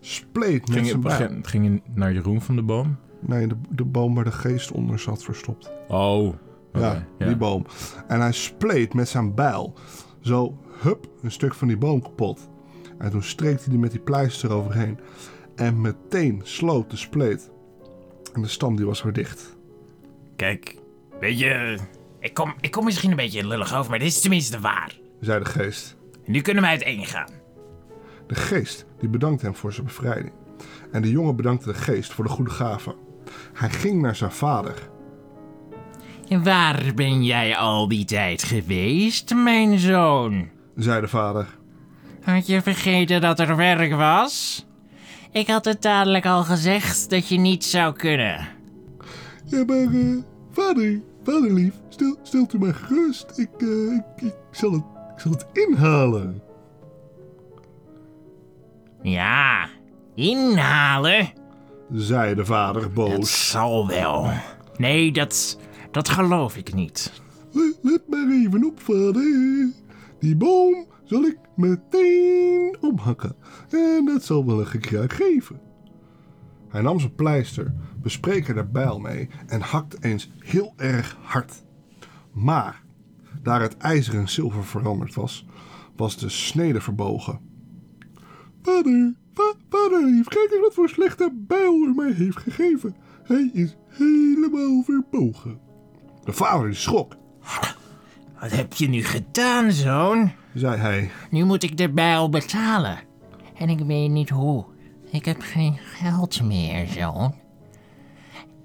Spleet 0.00 0.68
met 0.68 0.78
Ging 0.78 0.86
zijn 0.86 1.28
ging, 1.30 1.48
ging 1.48 1.64
je 1.64 1.80
naar 1.94 2.12
Jeroen 2.12 2.40
van 2.40 2.56
de 2.56 2.62
boom? 2.62 2.96
Nee, 3.20 3.46
de, 3.46 3.56
de 3.68 3.84
boom 3.84 4.14
waar 4.14 4.24
de 4.24 4.32
geest 4.32 4.70
onder 4.72 4.98
zat 4.98 5.22
verstopt. 5.22 5.70
Oh. 5.88 6.34
Ja, 6.72 7.06
die 7.18 7.36
boom. 7.36 7.66
En 8.08 8.20
hij 8.20 8.32
spleet 8.32 8.94
met 8.94 9.08
zijn 9.08 9.34
bijl. 9.34 9.74
Zo, 10.20 10.58
hup, 10.80 11.08
een 11.22 11.30
stuk 11.30 11.54
van 11.54 11.68
die 11.68 11.76
boom 11.76 12.02
kapot. 12.02 12.48
En 12.98 13.10
toen 13.10 13.22
streek 13.22 13.64
hij 13.64 13.72
er 13.72 13.78
met 13.78 13.90
die 13.90 14.00
pleister 14.00 14.52
overheen. 14.52 14.98
En 15.56 15.80
meteen 15.80 16.40
sloot 16.44 16.90
de 16.90 16.96
spleet. 16.96 17.50
En 18.32 18.42
de 18.42 18.48
stam 18.48 18.76
die 18.76 18.86
was 18.86 19.02
weer 19.02 19.12
dicht. 19.12 19.56
Kijk, 20.36 20.76
weet 21.20 21.38
je, 21.38 21.78
ik 22.20 22.34
kom, 22.34 22.54
ik 22.60 22.70
kom 22.70 22.84
misschien 22.84 23.10
een 23.10 23.16
beetje 23.16 23.46
lullig 23.46 23.74
over, 23.74 23.90
maar 23.90 23.98
dit 23.98 24.08
is 24.08 24.20
tenminste 24.20 24.60
waar. 24.60 24.98
Zei 25.20 25.38
de 25.38 25.50
geest. 25.50 25.96
En 26.24 26.32
nu 26.32 26.40
kunnen 26.40 26.62
we 26.62 26.68
uiteen 26.68 27.06
gaan. 27.06 27.30
De 28.26 28.34
geest 28.34 28.86
die 28.98 29.08
bedankte 29.08 29.44
hem 29.44 29.54
voor 29.54 29.72
zijn 29.72 29.86
bevrijding. 29.86 30.32
En 30.92 31.02
de 31.02 31.10
jongen 31.10 31.36
bedankte 31.36 31.68
de 31.68 31.78
geest 31.78 32.12
voor 32.12 32.24
de 32.24 32.30
goede 32.30 32.50
gave. 32.50 32.96
Hij 33.52 33.70
ging 33.70 34.02
naar 34.02 34.16
zijn 34.16 34.32
vader. 34.32 34.90
Waar 36.28 36.92
ben 36.94 37.24
jij 37.24 37.56
al 37.56 37.88
die 37.88 38.04
tijd 38.04 38.42
geweest, 38.42 39.34
mijn 39.34 39.78
zoon? 39.78 40.48
Zei 40.76 41.00
de 41.00 41.08
vader. 41.08 41.46
Had 42.22 42.46
je 42.46 42.62
vergeten 42.62 43.20
dat 43.20 43.40
er 43.40 43.56
werk 43.56 43.94
was? 43.94 44.66
Ik 45.32 45.46
had 45.46 45.64
het 45.64 45.82
dadelijk 45.82 46.26
al 46.26 46.44
gezegd 46.44 47.10
dat 47.10 47.28
je 47.28 47.38
niet 47.38 47.64
zou 47.64 47.92
kunnen. 47.92 48.48
Ja, 49.44 49.64
maar 49.64 49.76
eh, 49.76 50.16
vader, 50.52 51.00
vaderlief, 51.24 51.74
stel, 51.88 52.16
stelt 52.22 52.54
u 52.54 52.58
maar 52.58 52.74
gerust. 52.74 53.38
Ik, 53.38 53.50
eh, 53.58 53.68
ik, 53.68 54.22
ik, 54.22 54.34
zal 54.50 54.72
het, 54.72 54.82
ik 55.14 55.20
zal 55.20 55.30
het 55.30 55.46
inhalen. 55.52 56.42
Ja, 59.02 59.68
inhalen? 60.14 61.32
Zei 61.92 62.34
de 62.34 62.44
vader 62.44 62.92
boos. 62.92 63.50
zal 63.50 63.86
wel. 63.86 64.30
Nee, 64.76 65.12
dat, 65.12 65.58
dat 65.90 66.08
geloof 66.08 66.56
ik 66.56 66.74
niet. 66.74 67.22
Let, 67.82 68.02
maar 68.08 68.28
even 68.30 68.64
op, 68.64 68.80
vader. 68.80 69.72
Die 70.18 70.36
boom 70.36 70.86
zal 71.04 71.22
ik 71.22 71.38
meteen 71.56 72.76
omhakken. 72.80 73.36
En 73.70 74.04
dat 74.04 74.24
zal 74.24 74.46
wel 74.46 74.60
een 74.60 74.66
gekraak 74.66 75.12
geven. 75.12 75.60
Hij 76.68 76.80
nam 76.80 77.00
zijn 77.00 77.14
pleister, 77.14 77.74
bespreek 78.02 78.48
er 78.48 78.54
de 78.54 78.64
bijl 78.64 78.98
mee 78.98 79.28
en 79.46 79.60
hakt 79.60 80.04
eens 80.04 80.30
heel 80.38 80.72
erg 80.76 81.16
hard. 81.20 81.62
Maar, 82.32 82.82
daar 83.42 83.60
het 83.60 83.76
ijzer 83.76 84.14
in 84.14 84.28
zilver 84.28 84.64
veranderd 84.64 85.14
was, 85.14 85.46
was 85.96 86.18
de 86.18 86.28
snede 86.28 86.80
verbogen. 86.80 87.40
Vader, 88.62 89.14
va 89.34 89.54
vaderlief, 89.68 90.26
kijk 90.28 90.50
eens 90.50 90.60
wat 90.60 90.74
voor 90.74 90.88
slechte 90.88 91.32
bijl 91.34 91.74
u 91.74 91.94
mij 91.94 92.12
heeft 92.12 92.38
gegeven. 92.38 92.96
Hij 93.22 93.50
is 93.52 93.76
helemaal 93.86 94.82
verbogen. 94.82 95.67
De 96.28 96.34
vader 96.34 96.74
schrok, 96.76 97.16
Wat 98.40 98.50
heb 98.50 98.72
je 98.72 98.88
nu 98.88 99.04
gedaan, 99.04 99.72
zoon? 99.72 100.32
zei 100.54 100.76
hij. 100.76 101.10
Nu 101.30 101.44
moet 101.44 101.62
ik 101.62 101.76
de 101.76 101.90
bijl 101.90 102.28
betalen. 102.28 102.98
En 103.54 103.68
ik 103.68 103.78
weet 103.78 104.10
niet 104.10 104.28
hoe. 104.28 104.64
Ik 105.10 105.24
heb 105.24 105.40
geen 105.40 105.78
geld 105.78 106.42
meer, 106.42 106.86
zoon. 106.86 107.34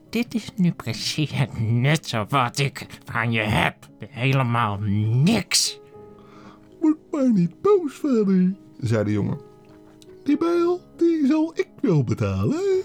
Dit 0.09 0.33
is 0.33 0.51
nu 0.55 0.71
precies 0.71 1.31
het 1.31 1.59
nut 1.59 2.15
wat 2.29 2.57
ik 2.59 2.87
van 3.05 3.31
je 3.31 3.41
heb. 3.41 3.75
Helemaal 4.09 4.77
niks. 5.23 5.79
Word 6.81 6.97
maar 7.11 7.31
niet 7.31 7.61
boos, 7.61 7.93
vader, 7.93 8.55
zei 8.79 9.03
de 9.03 9.11
jongen. 9.11 9.39
Die 10.23 10.37
bijl, 10.37 10.81
die 10.97 11.25
zal 11.27 11.51
ik 11.55 11.67
wel 11.81 12.03
betalen, 12.03 12.83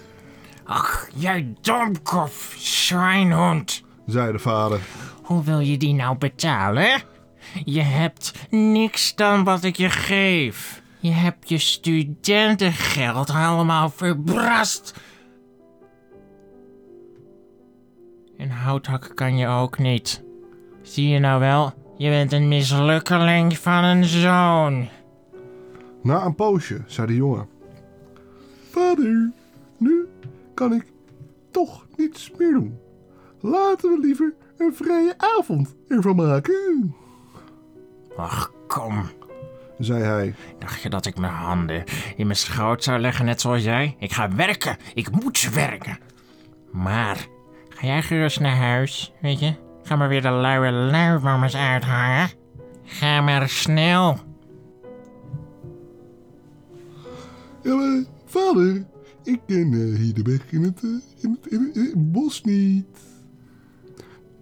Ach, 0.64 1.08
jij 1.14 1.54
domkop, 1.60 2.32
schrijnhond. 2.56 3.86
Zei 4.08 4.32
de 4.32 4.38
vader. 4.38 4.80
Hoe 5.22 5.44
wil 5.44 5.58
je 5.58 5.76
die 5.76 5.94
nou 5.94 6.18
betalen? 6.18 7.02
Je 7.64 7.80
hebt 7.80 8.32
niks 8.50 9.14
dan 9.14 9.44
wat 9.44 9.64
ik 9.64 9.76
je 9.76 9.90
geef. 9.90 10.82
Je 11.00 11.10
hebt 11.10 11.48
je 11.48 11.58
studentengeld 11.58 13.30
allemaal 13.30 13.90
verbrast. 13.90 14.94
En 18.36 18.50
houthakken 18.50 19.14
kan 19.14 19.36
je 19.36 19.46
ook 19.46 19.78
niet. 19.78 20.22
Zie 20.82 21.08
je 21.08 21.18
nou 21.18 21.40
wel? 21.40 21.72
Je 21.96 22.08
bent 22.08 22.32
een 22.32 22.48
mislukkeling 22.48 23.58
van 23.58 23.84
een 23.84 24.04
zoon. 24.04 24.88
Na 26.02 26.24
een 26.24 26.34
poosje 26.34 26.82
zei 26.86 27.06
de 27.06 27.14
jongen. 27.14 27.48
Vader, 28.70 29.32
nu 29.76 30.08
kan 30.54 30.72
ik 30.72 30.84
toch 31.50 31.86
niets 31.96 32.30
meer 32.38 32.52
doen. 32.52 32.78
Laten 33.40 33.90
we 33.90 33.98
liever 34.00 34.34
een 34.56 34.74
vrije 34.74 35.14
avond 35.16 35.74
ervan 35.88 36.16
maken, 36.16 36.94
Ach, 38.16 38.52
kom. 38.66 39.08
zei 39.78 40.02
hij. 40.02 40.34
Dacht 40.58 40.82
je 40.82 40.90
dat 40.90 41.06
ik 41.06 41.18
mijn 41.18 41.32
handen 41.32 41.84
in 42.16 42.26
mijn 42.26 42.38
schoot 42.38 42.84
zou 42.84 42.98
leggen, 42.98 43.24
net 43.24 43.40
zoals 43.40 43.62
jij? 43.62 43.96
Ik 43.98 44.12
ga 44.12 44.34
werken. 44.34 44.76
Ik 44.94 45.10
moet 45.22 45.50
werken. 45.54 45.98
Maar, 46.72 47.26
ga 47.68 47.86
jij 47.86 48.02
gerust 48.02 48.40
naar 48.40 48.56
huis, 48.56 49.12
weet 49.20 49.40
je? 49.40 49.54
Ga 49.82 49.96
maar 49.96 50.08
weer 50.08 50.22
de 50.22 50.30
luie 50.30 50.72
luiwamers 50.72 51.56
uithangen. 51.56 52.30
Ga 52.84 53.20
maar 53.20 53.48
snel. 53.48 54.18
Ja, 57.62 57.74
maar 57.74 58.04
vader, 58.26 58.86
ik 59.24 59.40
ken 59.46 59.72
eh, 59.72 59.98
hier 59.98 60.14
de 60.14 60.22
weg 60.22 60.52
in 60.52 60.62
het, 60.62 60.84
eh, 60.84 60.90
in 61.22 61.30
het, 61.30 61.52
in 61.52 61.62
het, 61.62 61.76
in 61.76 61.84
het 61.84 62.12
bos 62.12 62.42
niet. 62.42 62.86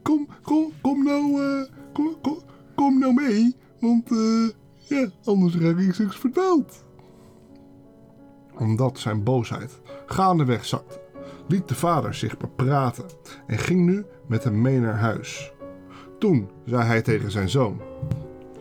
Kom, 0.06 0.28
kom, 0.42 0.72
kom 0.80 1.04
nou, 1.04 1.42
eh, 1.42 1.72
kom, 1.92 2.16
kom, 2.22 2.38
kom 2.74 2.98
nou 2.98 3.14
mee, 3.14 3.56
want 3.80 4.10
eh, 4.10 4.48
ja, 4.88 5.08
anders 5.24 5.56
raak 5.56 5.78
ik 5.78 5.92
straks 5.94 6.16
verdwaald. 6.16 6.84
Omdat 8.58 8.98
zijn 8.98 9.22
boosheid 9.22 9.80
gaandeweg 10.06 10.64
zakte, 10.64 11.00
liet 11.48 11.68
de 11.68 11.74
vader 11.74 12.14
zich 12.14 12.36
bepraten 12.36 13.04
en 13.46 13.58
ging 13.58 13.86
nu 13.86 14.04
met 14.26 14.44
hem 14.44 14.60
mee 14.60 14.80
naar 14.80 14.98
huis. 14.98 15.52
Toen 16.18 16.50
zei 16.64 16.82
hij 16.82 17.02
tegen 17.02 17.30
zijn 17.30 17.48
zoon, 17.48 17.80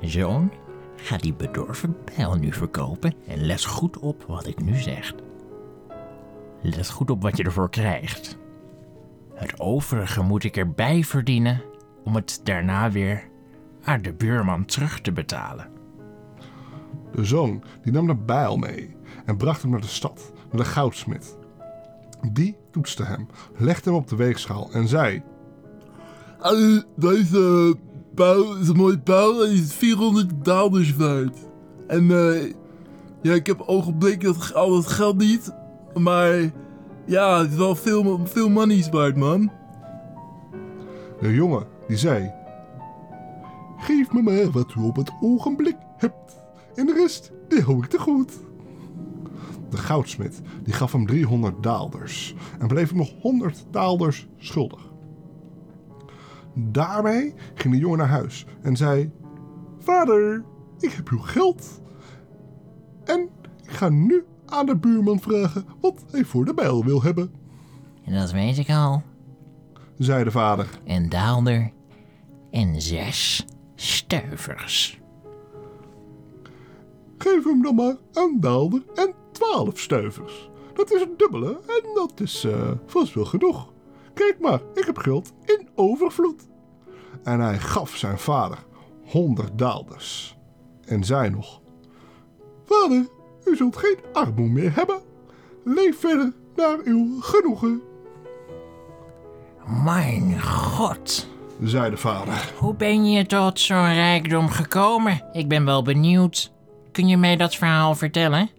Zoon, 0.01 0.51
ga 0.95 1.17
die 1.17 1.33
bedorven 1.33 1.95
bijl 2.15 2.35
nu 2.35 2.51
verkopen 2.51 3.13
en 3.27 3.45
let 3.45 3.65
goed 3.65 3.99
op 3.99 4.23
wat 4.27 4.47
ik 4.47 4.63
nu 4.63 4.75
zeg. 4.75 5.13
Let 6.61 6.89
goed 6.89 7.09
op 7.09 7.21
wat 7.21 7.37
je 7.37 7.43
ervoor 7.43 7.69
krijgt. 7.69 8.37
Het 9.35 9.59
overige 9.59 10.21
moet 10.21 10.43
ik 10.43 10.57
erbij 10.57 11.03
verdienen 11.03 11.61
om 12.03 12.15
het 12.15 12.41
daarna 12.43 12.91
weer 12.91 13.29
aan 13.83 14.01
de 14.01 14.13
buurman 14.13 14.65
terug 14.65 15.01
te 15.01 15.11
betalen. 15.11 15.67
De 17.11 17.25
zoon 17.25 17.63
die 17.83 17.93
nam 17.93 18.07
de 18.07 18.15
bijl 18.15 18.57
mee 18.57 18.95
en 19.25 19.37
bracht 19.37 19.61
hem 19.61 19.71
naar 19.71 19.81
de 19.81 19.87
stad, 19.87 20.33
naar 20.51 20.61
de 20.61 20.69
goudsmid. 20.69 21.37
Die 22.31 22.57
toetste 22.71 23.03
hem, 23.03 23.27
legde 23.57 23.89
hem 23.89 23.99
op 23.99 24.07
de 24.07 24.15
weegschaal 24.15 24.69
en 24.71 24.87
zei... 24.87 25.23
Deze 26.95 27.75
bijl 28.15 28.57
is 28.57 28.67
een 28.67 28.75
mooie 28.75 28.99
bijl 28.99 29.45
en 29.45 29.51
is 29.51 29.73
400 29.73 30.45
dollars 30.45 30.95
waard. 30.95 31.37
En 31.87 32.11
eh, 32.11 32.53
ja, 33.21 33.33
ik 33.33 33.47
heb 33.47 33.61
ogenblikkelijk 33.61 34.51
al 34.51 34.75
het 34.75 34.87
geld 34.87 35.17
niet, 35.17 35.53
maar 35.93 36.51
ja, 37.05 37.39
het 37.39 37.51
is 37.51 37.57
wel 37.57 37.75
veel, 37.75 38.27
veel 38.27 38.49
money's 38.49 38.89
waard, 38.89 39.15
man. 39.15 39.51
De 41.21 41.33
jongen 41.33 41.67
die 41.87 41.97
zei... 41.97 42.31
Geef 43.77 44.11
me 44.11 44.21
maar 44.21 44.51
wat 44.51 44.73
u 44.77 44.81
op 44.81 44.95
het 44.95 45.11
ogenblik 45.21 45.77
hebt. 45.97 46.41
En 46.75 46.85
de 46.85 46.93
rest, 46.93 47.31
die 47.47 47.61
hou 47.61 47.83
ik 47.83 47.89
te 47.89 47.99
goed. 47.99 48.33
De 49.69 49.77
goudsmid 49.77 50.41
die 50.63 50.73
gaf 50.73 50.91
hem 50.91 51.05
300 51.05 51.63
daalders 51.63 52.35
en 52.59 52.67
bleef 52.67 52.89
hem 52.89 52.97
nog 52.97 53.11
100 53.21 53.65
daalders 53.71 54.27
schuldig. 54.37 54.93
Daarmee 56.53 57.33
ging 57.53 57.73
de 57.73 57.79
jongen 57.79 57.97
naar 57.97 58.07
huis 58.07 58.45
en 58.61 58.77
zei... 58.77 59.11
Vader, 59.79 60.43
ik 60.79 60.91
heb 60.91 61.09
uw 61.09 61.19
geld. 61.19 61.81
En 63.03 63.29
ik 63.63 63.71
ga 63.71 63.89
nu 63.89 64.23
aan 64.45 64.65
de 64.65 64.75
buurman 64.77 65.19
vragen 65.19 65.65
wat 65.81 66.03
hij 66.11 66.23
voor 66.25 66.45
de 66.45 66.53
bijl 66.53 66.83
wil 66.83 67.01
hebben, 67.03 67.33
En 68.03 68.13
dat 68.13 68.31
weet 68.31 68.57
ik 68.57 68.69
al. 68.69 69.03
zei 69.97 70.23
de 70.23 70.31
vader. 70.31 70.69
En 70.83 71.09
daalder. 71.09 71.71
En 72.51 72.81
zes. 72.81 73.45
stuivers. 73.75 74.99
Geef 77.17 77.43
hem 77.43 77.61
dan 77.61 77.75
maar 77.75 77.95
een 78.13 78.37
daalder 78.39 78.83
en 78.95 79.13
twaalf 79.31 79.79
stuivers. 79.79 80.49
Dat 80.73 80.91
is 80.91 81.01
een 81.01 81.13
dubbele 81.17 81.49
en 81.67 81.83
dat 81.95 82.19
is 82.19 82.43
eh, 82.43 82.71
vast 82.85 83.13
wel 83.13 83.25
genoeg. 83.25 83.73
Kijk 84.13 84.37
maar, 84.39 84.61
ik 84.73 84.85
heb 84.85 84.97
geld 84.97 85.31
in 85.45 85.69
overvloed. 85.75 86.47
En 87.23 87.39
hij 87.39 87.59
gaf 87.59 87.95
zijn 87.95 88.17
vader 88.19 88.65
honderd 89.05 89.57
daalders. 89.57 90.37
En 90.85 91.03
zei 91.03 91.29
nog: 91.29 91.61
Vader, 92.63 93.07
u 93.45 93.55
zult 93.55 93.77
geen 93.77 93.97
armoe 94.13 94.47
meer 94.49 94.71
hebben. 94.75 94.99
Leef 95.63 95.99
verder 95.99 96.33
naar 96.55 96.77
uw 96.83 97.21
genoegen, 97.21 97.81
Mijn 99.83 100.41
god, 100.41 101.27
zei 101.63 101.89
de 101.89 101.97
vader. 101.97 102.51
hoe 102.57 102.75
ben 102.75 103.05
je 103.11 103.25
tot 103.25 103.59
zo'n 103.59 103.93
rijkdom 103.93 104.49
gekomen? 104.49 105.23
Ik 105.31 105.47
ben 105.47 105.65
wel 105.65 105.81
benieuwd. 105.83 106.51
Kun 106.91 107.07
je 107.07 107.17
mij 107.17 107.35
dat 107.35 107.55
verhaal 107.55 107.95
vertellen? 107.95 108.49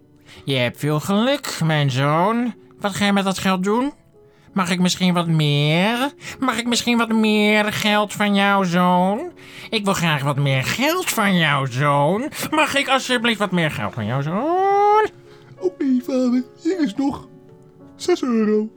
Je 0.43 0.55
hebt 0.55 0.79
veel 0.79 0.99
geluk, 0.99 1.59
mijn 1.63 1.91
zoon. 1.91 2.53
Wat 2.79 2.95
ga 2.95 3.05
je 3.05 3.13
met 3.13 3.23
dat 3.23 3.37
geld 3.37 3.63
doen? 3.63 3.93
Mag 4.53 4.69
ik 4.71 4.79
misschien 4.79 5.13
wat 5.13 5.27
meer? 5.27 6.11
Mag 6.39 6.57
ik 6.57 6.67
misschien 6.67 6.97
wat 6.97 7.09
meer 7.11 7.73
geld 7.73 8.13
van 8.13 8.35
jouw 8.35 8.63
zoon? 8.63 9.31
Ik 9.69 9.83
wil 9.85 9.93
graag 9.93 10.23
wat 10.23 10.37
meer 10.37 10.63
geld 10.63 11.09
van 11.09 11.37
jouw 11.37 11.65
zoon. 11.65 12.31
Mag 12.49 12.75
ik 12.75 12.87
alsjeblieft 12.87 13.39
wat 13.39 13.51
meer 13.51 13.71
geld 13.71 13.93
van 13.93 14.05
jouw 14.05 14.21
zoon? 14.21 14.66
Oké, 15.59 15.85
vader, 16.03 16.43
hier 16.61 16.81
is 16.81 16.95
nog 16.95 17.27
6 17.95 18.23
euro. 18.23 18.69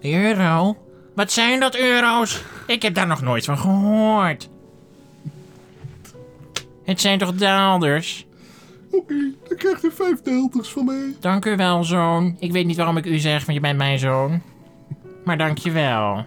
Euro? 0.00 0.76
Wat 1.14 1.32
zijn 1.32 1.60
dat 1.60 1.76
euro's? 1.76 2.42
Ik 2.66 2.82
heb 2.82 2.94
daar 2.94 3.06
nog 3.06 3.22
nooit 3.22 3.44
van 3.44 3.58
gehoord. 3.58 4.48
Het 6.84 7.00
zijn 7.00 7.18
toch 7.18 7.34
daalders? 7.34 8.26
Oké, 8.90 9.34
dan 9.48 9.56
krijgt 9.56 9.84
u 9.84 9.90
vijf 9.90 10.22
deelters 10.22 10.68
van 10.68 10.84
mij. 10.84 11.16
Dank 11.20 11.44
u 11.44 11.56
wel, 11.56 11.84
zoon. 11.84 12.36
Ik 12.38 12.52
weet 12.52 12.66
niet 12.66 12.76
waarom 12.76 12.96
ik 12.96 13.06
u 13.06 13.18
zeg, 13.18 13.44
want 13.44 13.56
je 13.56 13.60
bent 13.60 13.78
mijn 13.78 13.98
zoon. 13.98 14.42
Maar 15.24 15.38
dank 15.38 15.58
je 15.58 15.70
wel. 15.70 16.24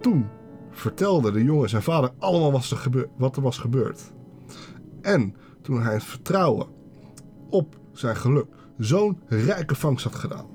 Toen 0.00 0.26
vertelde 0.70 1.32
de 1.32 1.44
jongen 1.44 1.68
zijn 1.68 1.82
vader 1.82 2.10
allemaal 2.18 2.52
wat 2.52 2.70
er, 2.70 3.08
wat 3.16 3.36
er 3.36 3.42
was 3.42 3.58
gebeurd. 3.58 4.12
En 5.02 5.36
toen 5.62 5.82
hij 5.82 5.94
het 5.94 6.04
vertrouwen 6.04 6.66
op 7.50 7.78
zijn 7.92 8.16
geluk 8.16 8.46
zo'n 8.78 9.18
rijke 9.26 9.74
vangst 9.74 10.04
had 10.04 10.14
gedaan. 10.14 10.46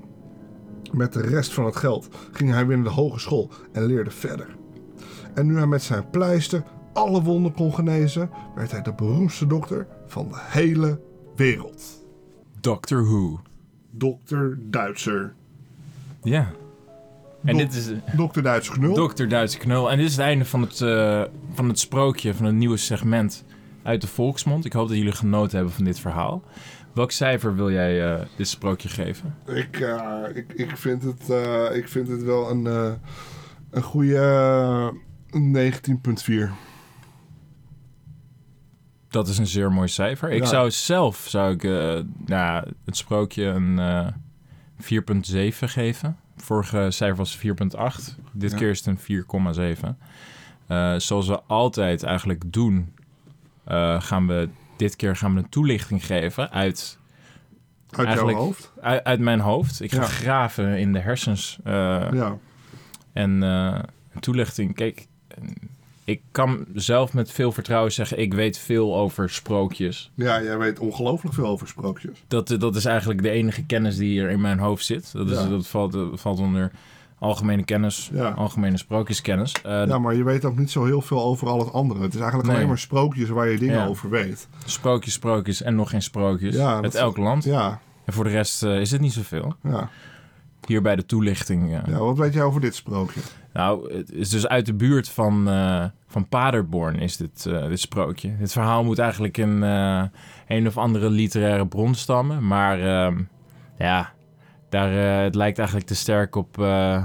Met 0.92 1.12
de 1.12 1.20
rest 1.20 1.52
van 1.52 1.64
het 1.64 1.76
geld 1.76 2.08
ging 2.32 2.50
hij 2.50 2.66
weer 2.66 2.76
naar 2.76 2.84
de 2.86 2.90
hogeschool 2.92 3.50
en 3.72 3.84
leerde 3.86 4.10
verder. 4.10 4.56
En 5.34 5.46
nu 5.46 5.56
hij 5.56 5.66
met 5.66 5.82
zijn 5.82 6.10
pleister 6.10 6.62
alle 6.92 7.22
wonden 7.22 7.52
kon 7.52 7.74
genezen, 7.74 8.30
werd 8.54 8.70
hij 8.70 8.82
de 8.82 8.92
beroemdste 8.92 9.46
dokter 9.46 9.86
van 10.06 10.28
de 10.28 10.36
hele 10.38 11.00
wereld. 11.36 12.04
Doctor 12.60 13.04
Who. 13.04 13.40
Dokter 13.90 14.58
Duitser. 14.62 15.34
Ja. 16.22 16.50
En 17.44 17.56
Dok- 17.56 17.58
dit 17.58 17.74
is 17.74 17.90
eh, 17.90 17.96
Dokter 18.16 18.42
Duitser 18.42 18.74
knul. 18.74 18.94
Dokter 18.94 19.28
Duitse 19.28 19.58
Knul. 19.58 19.90
En 19.90 19.96
dit 19.96 20.06
is 20.06 20.12
het 20.16 20.20
einde 20.24 20.44
van 20.44 20.60
het, 20.60 20.80
eh, 20.80 21.22
van 21.54 21.68
het 21.68 21.78
sprookje, 21.78 22.34
van 22.34 22.46
het 22.46 22.54
nieuwe 22.54 22.76
segment 22.76 23.44
uit 23.82 24.00
de 24.00 24.06
volksmond. 24.06 24.64
Ik 24.64 24.72
hoop 24.72 24.88
dat 24.88 24.96
jullie 24.96 25.12
genoten 25.12 25.56
hebben 25.56 25.74
van 25.74 25.84
dit 25.84 26.00
verhaal. 26.00 26.42
Welk 26.96 27.10
cijfer 27.10 27.54
wil 27.54 27.70
jij 27.70 28.12
eh, 28.14 28.26
dit 28.36 28.48
sprookje 28.48 28.88
geven? 28.88 29.34
Ik, 29.46 29.80
eh, 29.80 30.22
ik, 30.34 30.52
ik, 30.52 30.76
vind 30.76 31.02
het, 31.02 31.30
eh, 31.30 31.76
ik 31.76 31.88
vind 31.88 32.08
het 32.08 32.22
wel 32.22 32.50
een, 32.50 32.64
een 33.70 33.82
goede 33.82 34.18
eh, 35.32 35.68
19.4. 36.48 36.50
Dat 39.08 39.28
is 39.28 39.38
een 39.38 39.46
zeer 39.46 39.72
mooi 39.72 39.88
cijfer. 39.88 40.30
Ik 40.30 40.42
Ja. 40.42 40.48
zou 40.48 40.70
zelf 40.70 41.16
zou 41.28 41.52
ik, 41.54 41.62
nou, 42.26 42.72
het 42.84 42.96
sprookje 42.96 43.44
een 43.44 43.78
eh 43.78 44.06
4,7 44.78 45.68
geven. 45.68 46.16
Vorige 46.36 46.86
cijfer 46.90 47.16
was 47.16 47.36
4,8. 47.38 48.16
Dit 48.32 48.50
Ja. 48.50 48.56
keer 48.56 48.70
is 48.70 48.78
het 48.78 48.86
een 48.86 48.98
4,7. 48.98 49.98
Eh, 50.66 50.94
zoals 50.96 51.28
we 51.28 51.40
altijd 51.46 52.02
eigenlijk 52.02 52.52
doen, 52.52 52.92
gaan 53.98 54.26
we 54.26 54.48
dit 54.76 54.96
keer 54.96 55.16
gaan 55.16 55.34
we 55.34 55.38
een 55.40 55.48
toelichting 55.48 56.06
geven 56.06 56.50
uit, 56.50 56.98
Uit 57.90 58.12
jouw 58.12 58.30
hoofd? 58.32 58.72
uit, 58.80 59.04
uit 59.04 59.20
mijn 59.20 59.40
hoofd. 59.40 59.80
Ik 59.82 59.92
ga 59.92 60.00
Ja. 60.00 60.06
graven 60.06 60.78
in 60.78 60.92
de 60.92 60.98
hersens. 60.98 61.58
eh, 61.64 61.72
Ja. 62.12 62.36
En 63.12 63.42
eh, 63.42 63.78
een 64.14 64.20
toelichting, 64.20 64.74
kijk, 64.74 65.06
ik 66.04 66.20
kan 66.30 66.66
zelf 66.74 67.12
met 67.14 67.32
veel 67.32 67.52
vertrouwen 67.52 67.92
zeggen, 67.92 68.18
ik 68.18 68.34
weet 68.34 68.58
veel 68.58 68.96
over 68.96 69.30
sprookjes. 69.30 70.10
ja, 70.14 70.42
jij 70.42 70.58
weet 70.58 70.78
ongelooflijk 70.78 71.34
veel 71.34 71.46
over 71.46 71.68
sprookjes. 71.68 72.24
Dat, 72.28 72.48
dat 72.58 72.76
is 72.76 72.84
eigenlijk 72.84 73.22
de 73.22 73.30
enige 73.30 73.64
kennis 73.64 73.96
die 73.96 74.10
hier 74.10 74.30
in 74.30 74.40
mijn 74.40 74.58
hoofd 74.58 74.84
zit. 74.84 75.12
Dat, 75.12 75.30
is, 75.30 75.36
Ja. 75.38 75.48
dat, 75.48 75.66
valt, 75.66 75.92
dat 75.92 76.20
valt 76.20 76.38
onder 76.38 76.70
algemene 77.18 77.64
kennis, 77.64 78.10
Ja. 78.12 78.30
algemene 78.30 78.76
sprookjeskennis. 78.76 79.52
Eh, 79.62 79.86
Ja, 79.86 79.98
maar 79.98 80.14
je 80.14 80.24
weet 80.24 80.44
ook 80.44 80.56
niet 80.58 80.70
zo 80.70 80.84
heel 80.84 81.00
veel 81.00 81.22
over 81.22 81.48
al 81.48 81.58
het 81.58 81.72
andere. 81.72 82.00
Het 82.02 82.14
is 82.14 82.18
eigenlijk 82.20 82.46
Nee. 82.48 82.56
alleen 82.56 82.68
maar 82.68 82.78
sprookjes 82.78 83.28
waar 83.28 83.48
je 83.48 83.58
dingen 83.58 83.74
Ja. 83.78 83.86
over 83.86 84.10
weet. 84.10 84.48
Sprookjes, 84.64 85.12
sprookjes 85.12 85.62
en 85.62 85.74
nog 85.74 85.90
geen 85.90 86.02
sprookjes. 86.02 86.54
Ja, 86.56 86.80
uit 86.82 86.94
elk 86.94 87.16
land. 87.16 87.44
Ja, 87.44 87.80
En 88.04 88.12
voor 88.12 88.24
de 88.24 88.30
rest 88.30 88.62
eh, 88.62 88.80
is 88.80 88.90
het 88.90 89.00
niet 89.00 89.12
zoveel. 89.12 89.54
ja. 89.62 89.88
Hier 90.66 90.82
bij 90.82 90.96
de 90.96 91.06
toelichting. 91.06 91.74
eh, 91.74 91.80
ja, 91.86 91.98
wat 91.98 92.18
weet 92.18 92.32
jij 92.32 92.42
over 92.42 92.60
dit 92.60 92.74
sprookje? 92.74 93.20
Nou, 93.52 93.94
het 93.94 94.12
is 94.12 94.28
dus 94.28 94.46
uit 94.48 94.66
de 94.66 94.74
buurt 94.74 95.08
van, 95.08 95.44
van 96.06 96.28
Paderborn 96.28 96.94
is 96.98 97.16
dit, 97.16 97.42
dit 97.68 97.80
sprookje. 97.80 98.36
Dit 98.38 98.52
verhaal 98.52 98.84
moet 98.84 98.98
eigenlijk 98.98 99.36
in 99.38 99.62
een 100.46 100.66
of 100.66 100.76
andere 100.78 101.10
literaire 101.10 101.66
bron 101.66 101.94
stammen. 101.94 102.46
Maar 102.46 102.80
ehm, 102.80 103.22
ja, 103.78 104.12
daar, 104.68 105.18
eh, 105.18 105.22
het 105.22 105.34
lijkt 105.34 105.58
eigenlijk 105.58 105.88
te 105.88 105.94
sterk 105.94 106.34
op 106.34 106.60
eh, 106.60 107.04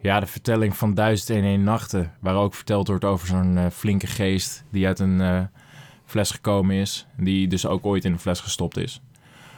ja, 0.00 0.20
de 0.20 0.26
vertelling 0.26 0.76
van 0.76 0.94
Duizend 0.94 1.38
en 1.38 1.44
één 1.44 1.64
Nachten. 1.64 2.12
Waar 2.20 2.34
ook 2.34 2.54
verteld 2.54 2.88
wordt 2.88 3.04
over 3.04 3.26
zo'n 3.26 3.58
eh, 3.58 3.66
flinke 3.70 4.06
geest 4.06 4.64
die 4.70 4.86
uit 4.86 4.98
een 4.98 5.48
fles 6.04 6.30
gekomen 6.30 6.76
is. 6.76 7.06
Die 7.16 7.48
dus 7.48 7.66
ook 7.66 7.86
ooit 7.86 8.04
in 8.04 8.12
een 8.12 8.18
fles 8.18 8.40
gestopt 8.40 8.76
is. 8.76 9.02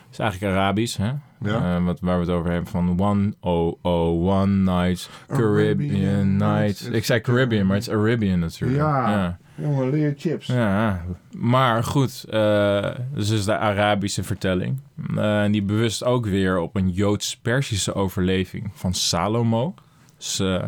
Het 0.05 0.13
is 0.13 0.19
eigenlijk 0.19 0.53
Arabisch, 0.53 0.97
hè? 0.97 1.13
Ja. 1.41 1.83
Wat, 1.83 2.01
waar 2.01 2.15
we 2.19 2.25
het 2.25 2.35
over 2.35 2.51
hebben 2.51 2.71
van 2.71 3.01
One 3.01 3.35
oh 3.41 3.79
oh 3.83 4.41
One 4.41 4.57
Night 4.57 5.11
Caribbean 5.27 5.95
Arabian 5.95 6.37
Night. 6.37 6.59
Nights. 6.59 6.85
Ik 6.85 7.05
zei 7.05 7.21
Caribbean, 7.21 7.67
maar 7.67 7.77
het 7.77 7.87
is 7.87 7.95
Arabian 7.95 8.39
natuurlijk. 8.39 8.81
Ja. 8.81 9.11
ja. 9.11 9.39
Jongen, 9.55 9.91
leer 9.91 10.15
chips. 10.17 10.47
Ja, 10.47 11.05
maar 11.37 11.85
goed, 11.85 12.25
eh 12.31 12.91
dus 13.15 13.31
is 13.31 13.45
de 13.45 13.59
Arabische 13.59 14.23
vertelling. 14.23 14.81
Eh, 15.17 15.45
die 15.51 15.63
bewust 15.63 16.05
ook 16.05 16.27
weer 16.27 16.59
op 16.59 16.77
een 16.77 16.91
Joods-Persische 16.91 17.95
overleving 17.95 18.71
van 18.75 18.95
Salomo. 18.95 19.75
Dus, 20.17 20.41
eh, 20.41 20.65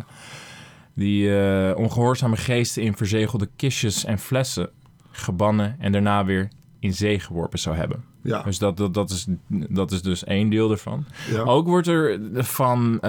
die 0.95 1.39
eh, 1.39 1.77
ongehoorzame 1.77 2.37
geesten 2.37 2.83
in 2.83 2.97
verzegelde 2.97 3.49
kistjes 3.57 4.05
en 4.05 4.19
flessen 4.19 4.71
gebannen 5.11 5.77
en 5.79 5.93
daarna 5.93 6.25
weer 6.25 6.49
in 6.79 6.95
zee 6.95 7.21
geworpen 7.21 7.59
zou 7.59 7.77
hebben. 7.77 8.05
Ja. 8.23 8.43
Dus 8.43 8.59
dat, 8.59 8.77
dat, 8.77 8.95
dat, 8.95 9.11
is, 9.11 9.27
dat 9.49 9.93
is 9.93 10.03
dus 10.03 10.25
één 10.25 10.51
deel 10.51 10.71
ervan. 10.71 11.05
ja. 11.31 11.41
Ook 11.41 11.67
wordt 11.67 11.87
er 11.87 12.21
van 12.45 13.01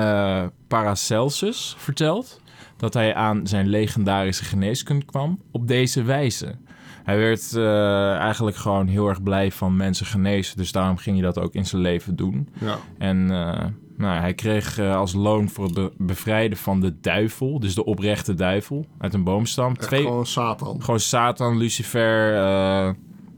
Paracelsus 0.68 1.76
verteld 1.78 2.42
dat 2.78 2.94
hij 2.94 3.16
aan 3.16 3.48
zijn 3.48 3.68
legendarische 3.68 4.44
geneeskunde 4.44 5.06
kwam 5.06 5.40
op 5.52 5.68
deze 5.68 6.04
wijze. 6.04 6.56
Hij 7.04 7.18
werd 7.18 7.54
eh, 7.56 8.16
eigenlijk 8.16 8.58
gewoon 8.58 8.88
heel 8.88 9.08
erg 9.08 9.24
blij 9.24 9.52
van 9.52 9.76
mensen 9.76 10.06
genezen, 10.06 10.58
dus 10.58 10.72
daarom 10.72 10.98
ging 10.98 11.16
hij 11.18 11.26
dat 11.26 11.40
ook 11.40 11.54
in 11.54 11.66
zijn 11.66 11.82
leven 11.82 12.16
doen. 12.16 12.50
ja. 12.60 12.78
En 12.98 13.32
eh, 13.32 13.66
nou, 13.98 14.20
hij 14.20 14.34
kreeg 14.34 14.78
eh, 14.78 14.96
als 14.96 15.14
loon 15.14 15.50
voor 15.50 15.66
het 15.66 15.74
be- 15.74 15.92
bevrijden 15.98 16.58
van 16.58 16.80
de 16.82 17.00
duivel, 17.02 17.60
dus 17.60 17.76
de 17.76 17.86
oprechte 17.86 18.34
duivel, 18.34 18.86
uit 18.98 19.14
een 19.14 19.24
boomstam. 19.24 19.70
Echt 19.76 19.82
Twee, 19.88 20.02
gewoon 20.02 20.26
Satan. 20.26 20.82
gewoon 20.84 21.00
Satan, 21.00 21.58
Lucifer, 21.58 22.96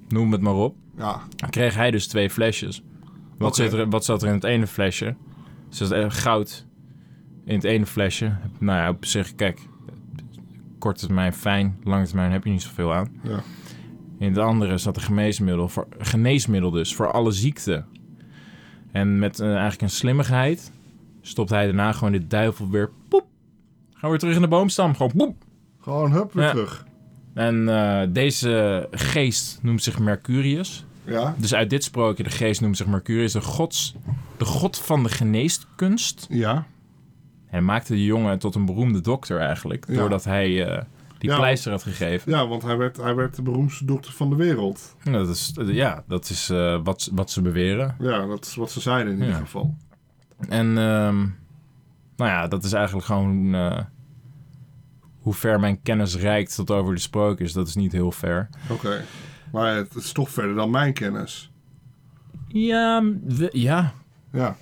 noem 0.08 0.32
het 0.32 0.42
maar 0.42 0.54
op 0.56 0.76
Ja. 0.98 1.22
kreeg 1.50 1.76
hij 1.76 1.92
dus 1.92 2.08
twee 2.08 2.30
flesjes. 2.30 2.82
Wat, 3.38 3.56
zit 3.56 3.74
er, 3.74 3.90
wat 3.90 4.06
zat 4.06 4.22
er 4.22 4.28
in 4.28 4.34
het 4.34 4.44
ene 4.44 4.68
flesje? 4.68 5.16
Dus 5.78 6.14
goud 6.16 6.66
in 7.50 7.56
het 7.56 7.64
ene 7.64 7.86
flesje. 7.86 8.32
Nou 8.60 8.78
ja, 8.78 8.90
op 8.90 9.06
zich, 9.06 9.36
kijk, 9.36 9.60
korte 10.80 11.06
termijn 11.06 11.34
fijn, 11.34 11.78
lange 11.84 12.06
termijn 12.06 12.32
heb 12.32 12.44
je 12.44 12.50
niet 12.50 12.62
zoveel 12.62 12.94
aan. 12.94 13.10
Ja. 13.24 13.40
In 14.20 14.28
het 14.30 14.38
andere 14.38 14.78
zat 14.78 14.96
een 14.96 15.02
geneesmiddel, 15.02 15.68
voor, 15.70 15.88
geneesmiddel 15.98 16.72
dus, 16.72 16.96
voor 16.96 17.12
alle 17.12 17.32
ziekten. 17.32 17.86
En 18.92 19.20
met 19.20 19.40
eh, 19.40 19.48
eigenlijk 19.52 19.82
een 19.82 19.90
slimmigheid 19.90 20.72
stopt 21.22 21.50
hij 21.50 21.66
daarna 21.66 21.92
gewoon 21.92 22.12
de 22.12 22.28
duivel 22.28 22.70
weer, 22.70 22.90
poep, 23.08 23.26
gaan 23.92 24.02
we 24.02 24.08
weer 24.10 24.20
terug 24.20 24.36
in 24.36 24.42
de 24.42 24.48
boomstam. 24.48 24.96
Gewoon 24.96 25.12
poep. 25.18 25.44
Gewoon 25.80 26.12
hup, 26.12 26.34
weer 26.34 26.44
Ja. 26.44 26.52
terug. 26.52 26.86
En 27.34 27.70
eh, 27.70 28.08
deze 28.10 28.88
geest 28.92 29.60
noemt 29.62 29.84
zich 29.84 30.00
Mercurius. 30.00 30.86
Ja. 31.04 31.36
Dus 31.38 31.54
uit 31.54 31.70
dit 31.70 31.84
sprookje, 31.84 32.24
de 32.24 32.30
geest 32.30 32.62
noemt 32.62 32.78
zich 32.78 32.88
Mercurius, 32.88 33.32
de, 33.32 33.42
gods, 33.42 33.96
de 34.38 34.46
god 34.46 34.78
van 34.78 35.04
de 35.04 35.10
geneeskunst. 35.10 36.28
Ja. 36.30 36.66
En 37.50 37.66
maakte 37.66 37.94
de 37.94 38.06
jongen 38.06 38.40
tot 38.40 38.56
een 38.56 38.66
beroemde 38.66 39.02
dokter 39.02 39.40
eigenlijk. 39.40 39.86
Ja. 39.88 39.94
Doordat 39.96 40.24
hij 40.24 40.66
eh, 40.68 40.82
die 41.18 41.30
Ja. 41.30 41.38
pleister 41.38 41.72
had 41.72 41.84
gegeven. 41.84 42.32
Ja, 42.32 42.48
want 42.48 42.62
hij 42.64 42.78
werd, 42.78 42.98
hij 42.98 43.16
werd 43.16 43.36
de 43.36 43.42
beroemdste 43.42 43.86
dokter 43.86 44.12
van 44.14 44.30
de 44.30 44.36
wereld. 44.36 44.96
Dat 45.04 45.30
is, 45.30 45.54
ja, 45.66 46.04
dat 46.08 46.30
is 46.30 46.50
eh, 46.50 46.80
wat, 46.84 47.10
wat 47.14 47.32
ze 47.32 47.42
beweren. 47.42 47.96
Ja, 48.00 48.26
dat 48.26 48.46
is 48.46 48.56
wat 48.56 48.72
ze 48.72 48.80
zeiden 48.80 49.14
in 49.14 49.20
ieder 49.22 49.36
geval. 49.36 49.76
En 50.50 50.68
ehm, 50.78 51.18
nou 52.16 52.32
ja, 52.32 52.48
dat 52.48 52.64
is 52.64 52.74
eigenlijk 52.74 53.06
gewoon 53.06 53.54
eh, 53.56 53.80
hoe 55.20 55.34
ver 55.34 55.60
mijn 55.60 55.82
kennis 55.82 56.16
reikt 56.18 56.56
tot 56.56 56.72
over 56.72 56.94
de 56.94 57.02
sprookjes. 57.02 57.54
Dat 57.54 57.68
is 57.68 57.76
niet 57.76 57.92
heel 57.92 58.12
ver. 58.12 58.50
Oké. 58.70 59.04
Maar 59.52 59.76
het 59.76 59.96
is 59.96 60.12
toch 60.12 60.30
verder 60.30 60.56
dan 60.56 60.70
mijn 60.70 60.94
kennis. 60.94 61.52
Ja, 62.48 63.04
we- 63.24 63.50
ja, 63.52 63.94
Ja, 64.32 64.56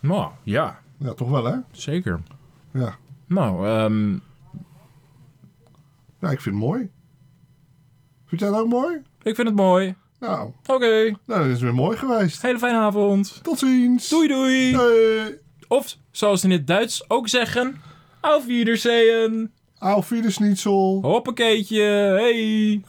nou, 0.00 0.30
ja, 0.42 0.78
ja 0.98 1.14
toch 1.14 1.30
wel 1.30 1.44
hè? 1.44 1.56
zeker. 1.70 2.20
Ja. 2.72 2.96
Nou, 3.26 3.66
ehm, 3.66 4.12
ja, 6.20 6.30
ik 6.30 6.40
vind 6.40 6.54
het 6.54 6.64
mooi. 6.64 6.90
Vind 8.26 8.40
jij 8.40 8.50
het 8.50 8.58
ook 8.58 8.68
mooi? 8.68 8.96
ik 9.22 9.34
vind 9.34 9.48
het 9.48 9.56
mooi. 9.56 9.94
Nou, 10.20 10.50
Oké, 10.66 11.04
nou, 11.26 11.42
dat 11.42 11.46
is 11.46 11.60
weer 11.60 11.74
mooi 11.74 11.96
geweest. 11.96 12.42
hele 12.42 12.58
fijne 12.58 12.78
avond. 12.78 13.40
Tot 13.42 13.58
ziens. 13.58 14.08
Doei 14.08 14.28
doei. 14.28 14.76
Hey. 14.76 15.38
Of, 15.68 15.96
zoals 16.10 16.40
ze 16.40 16.46
in 16.46 16.52
het 16.52 16.66
Duits 16.66 17.10
ook 17.10 17.28
zeggen, 17.28 17.80
auf 18.20 18.46
Wiedersehen. 18.46 19.52
Auf 19.78 20.08
Wiedersnitzel. 20.08 20.98
Hoppakeetje, 21.02 21.82
hey. 21.82 22.80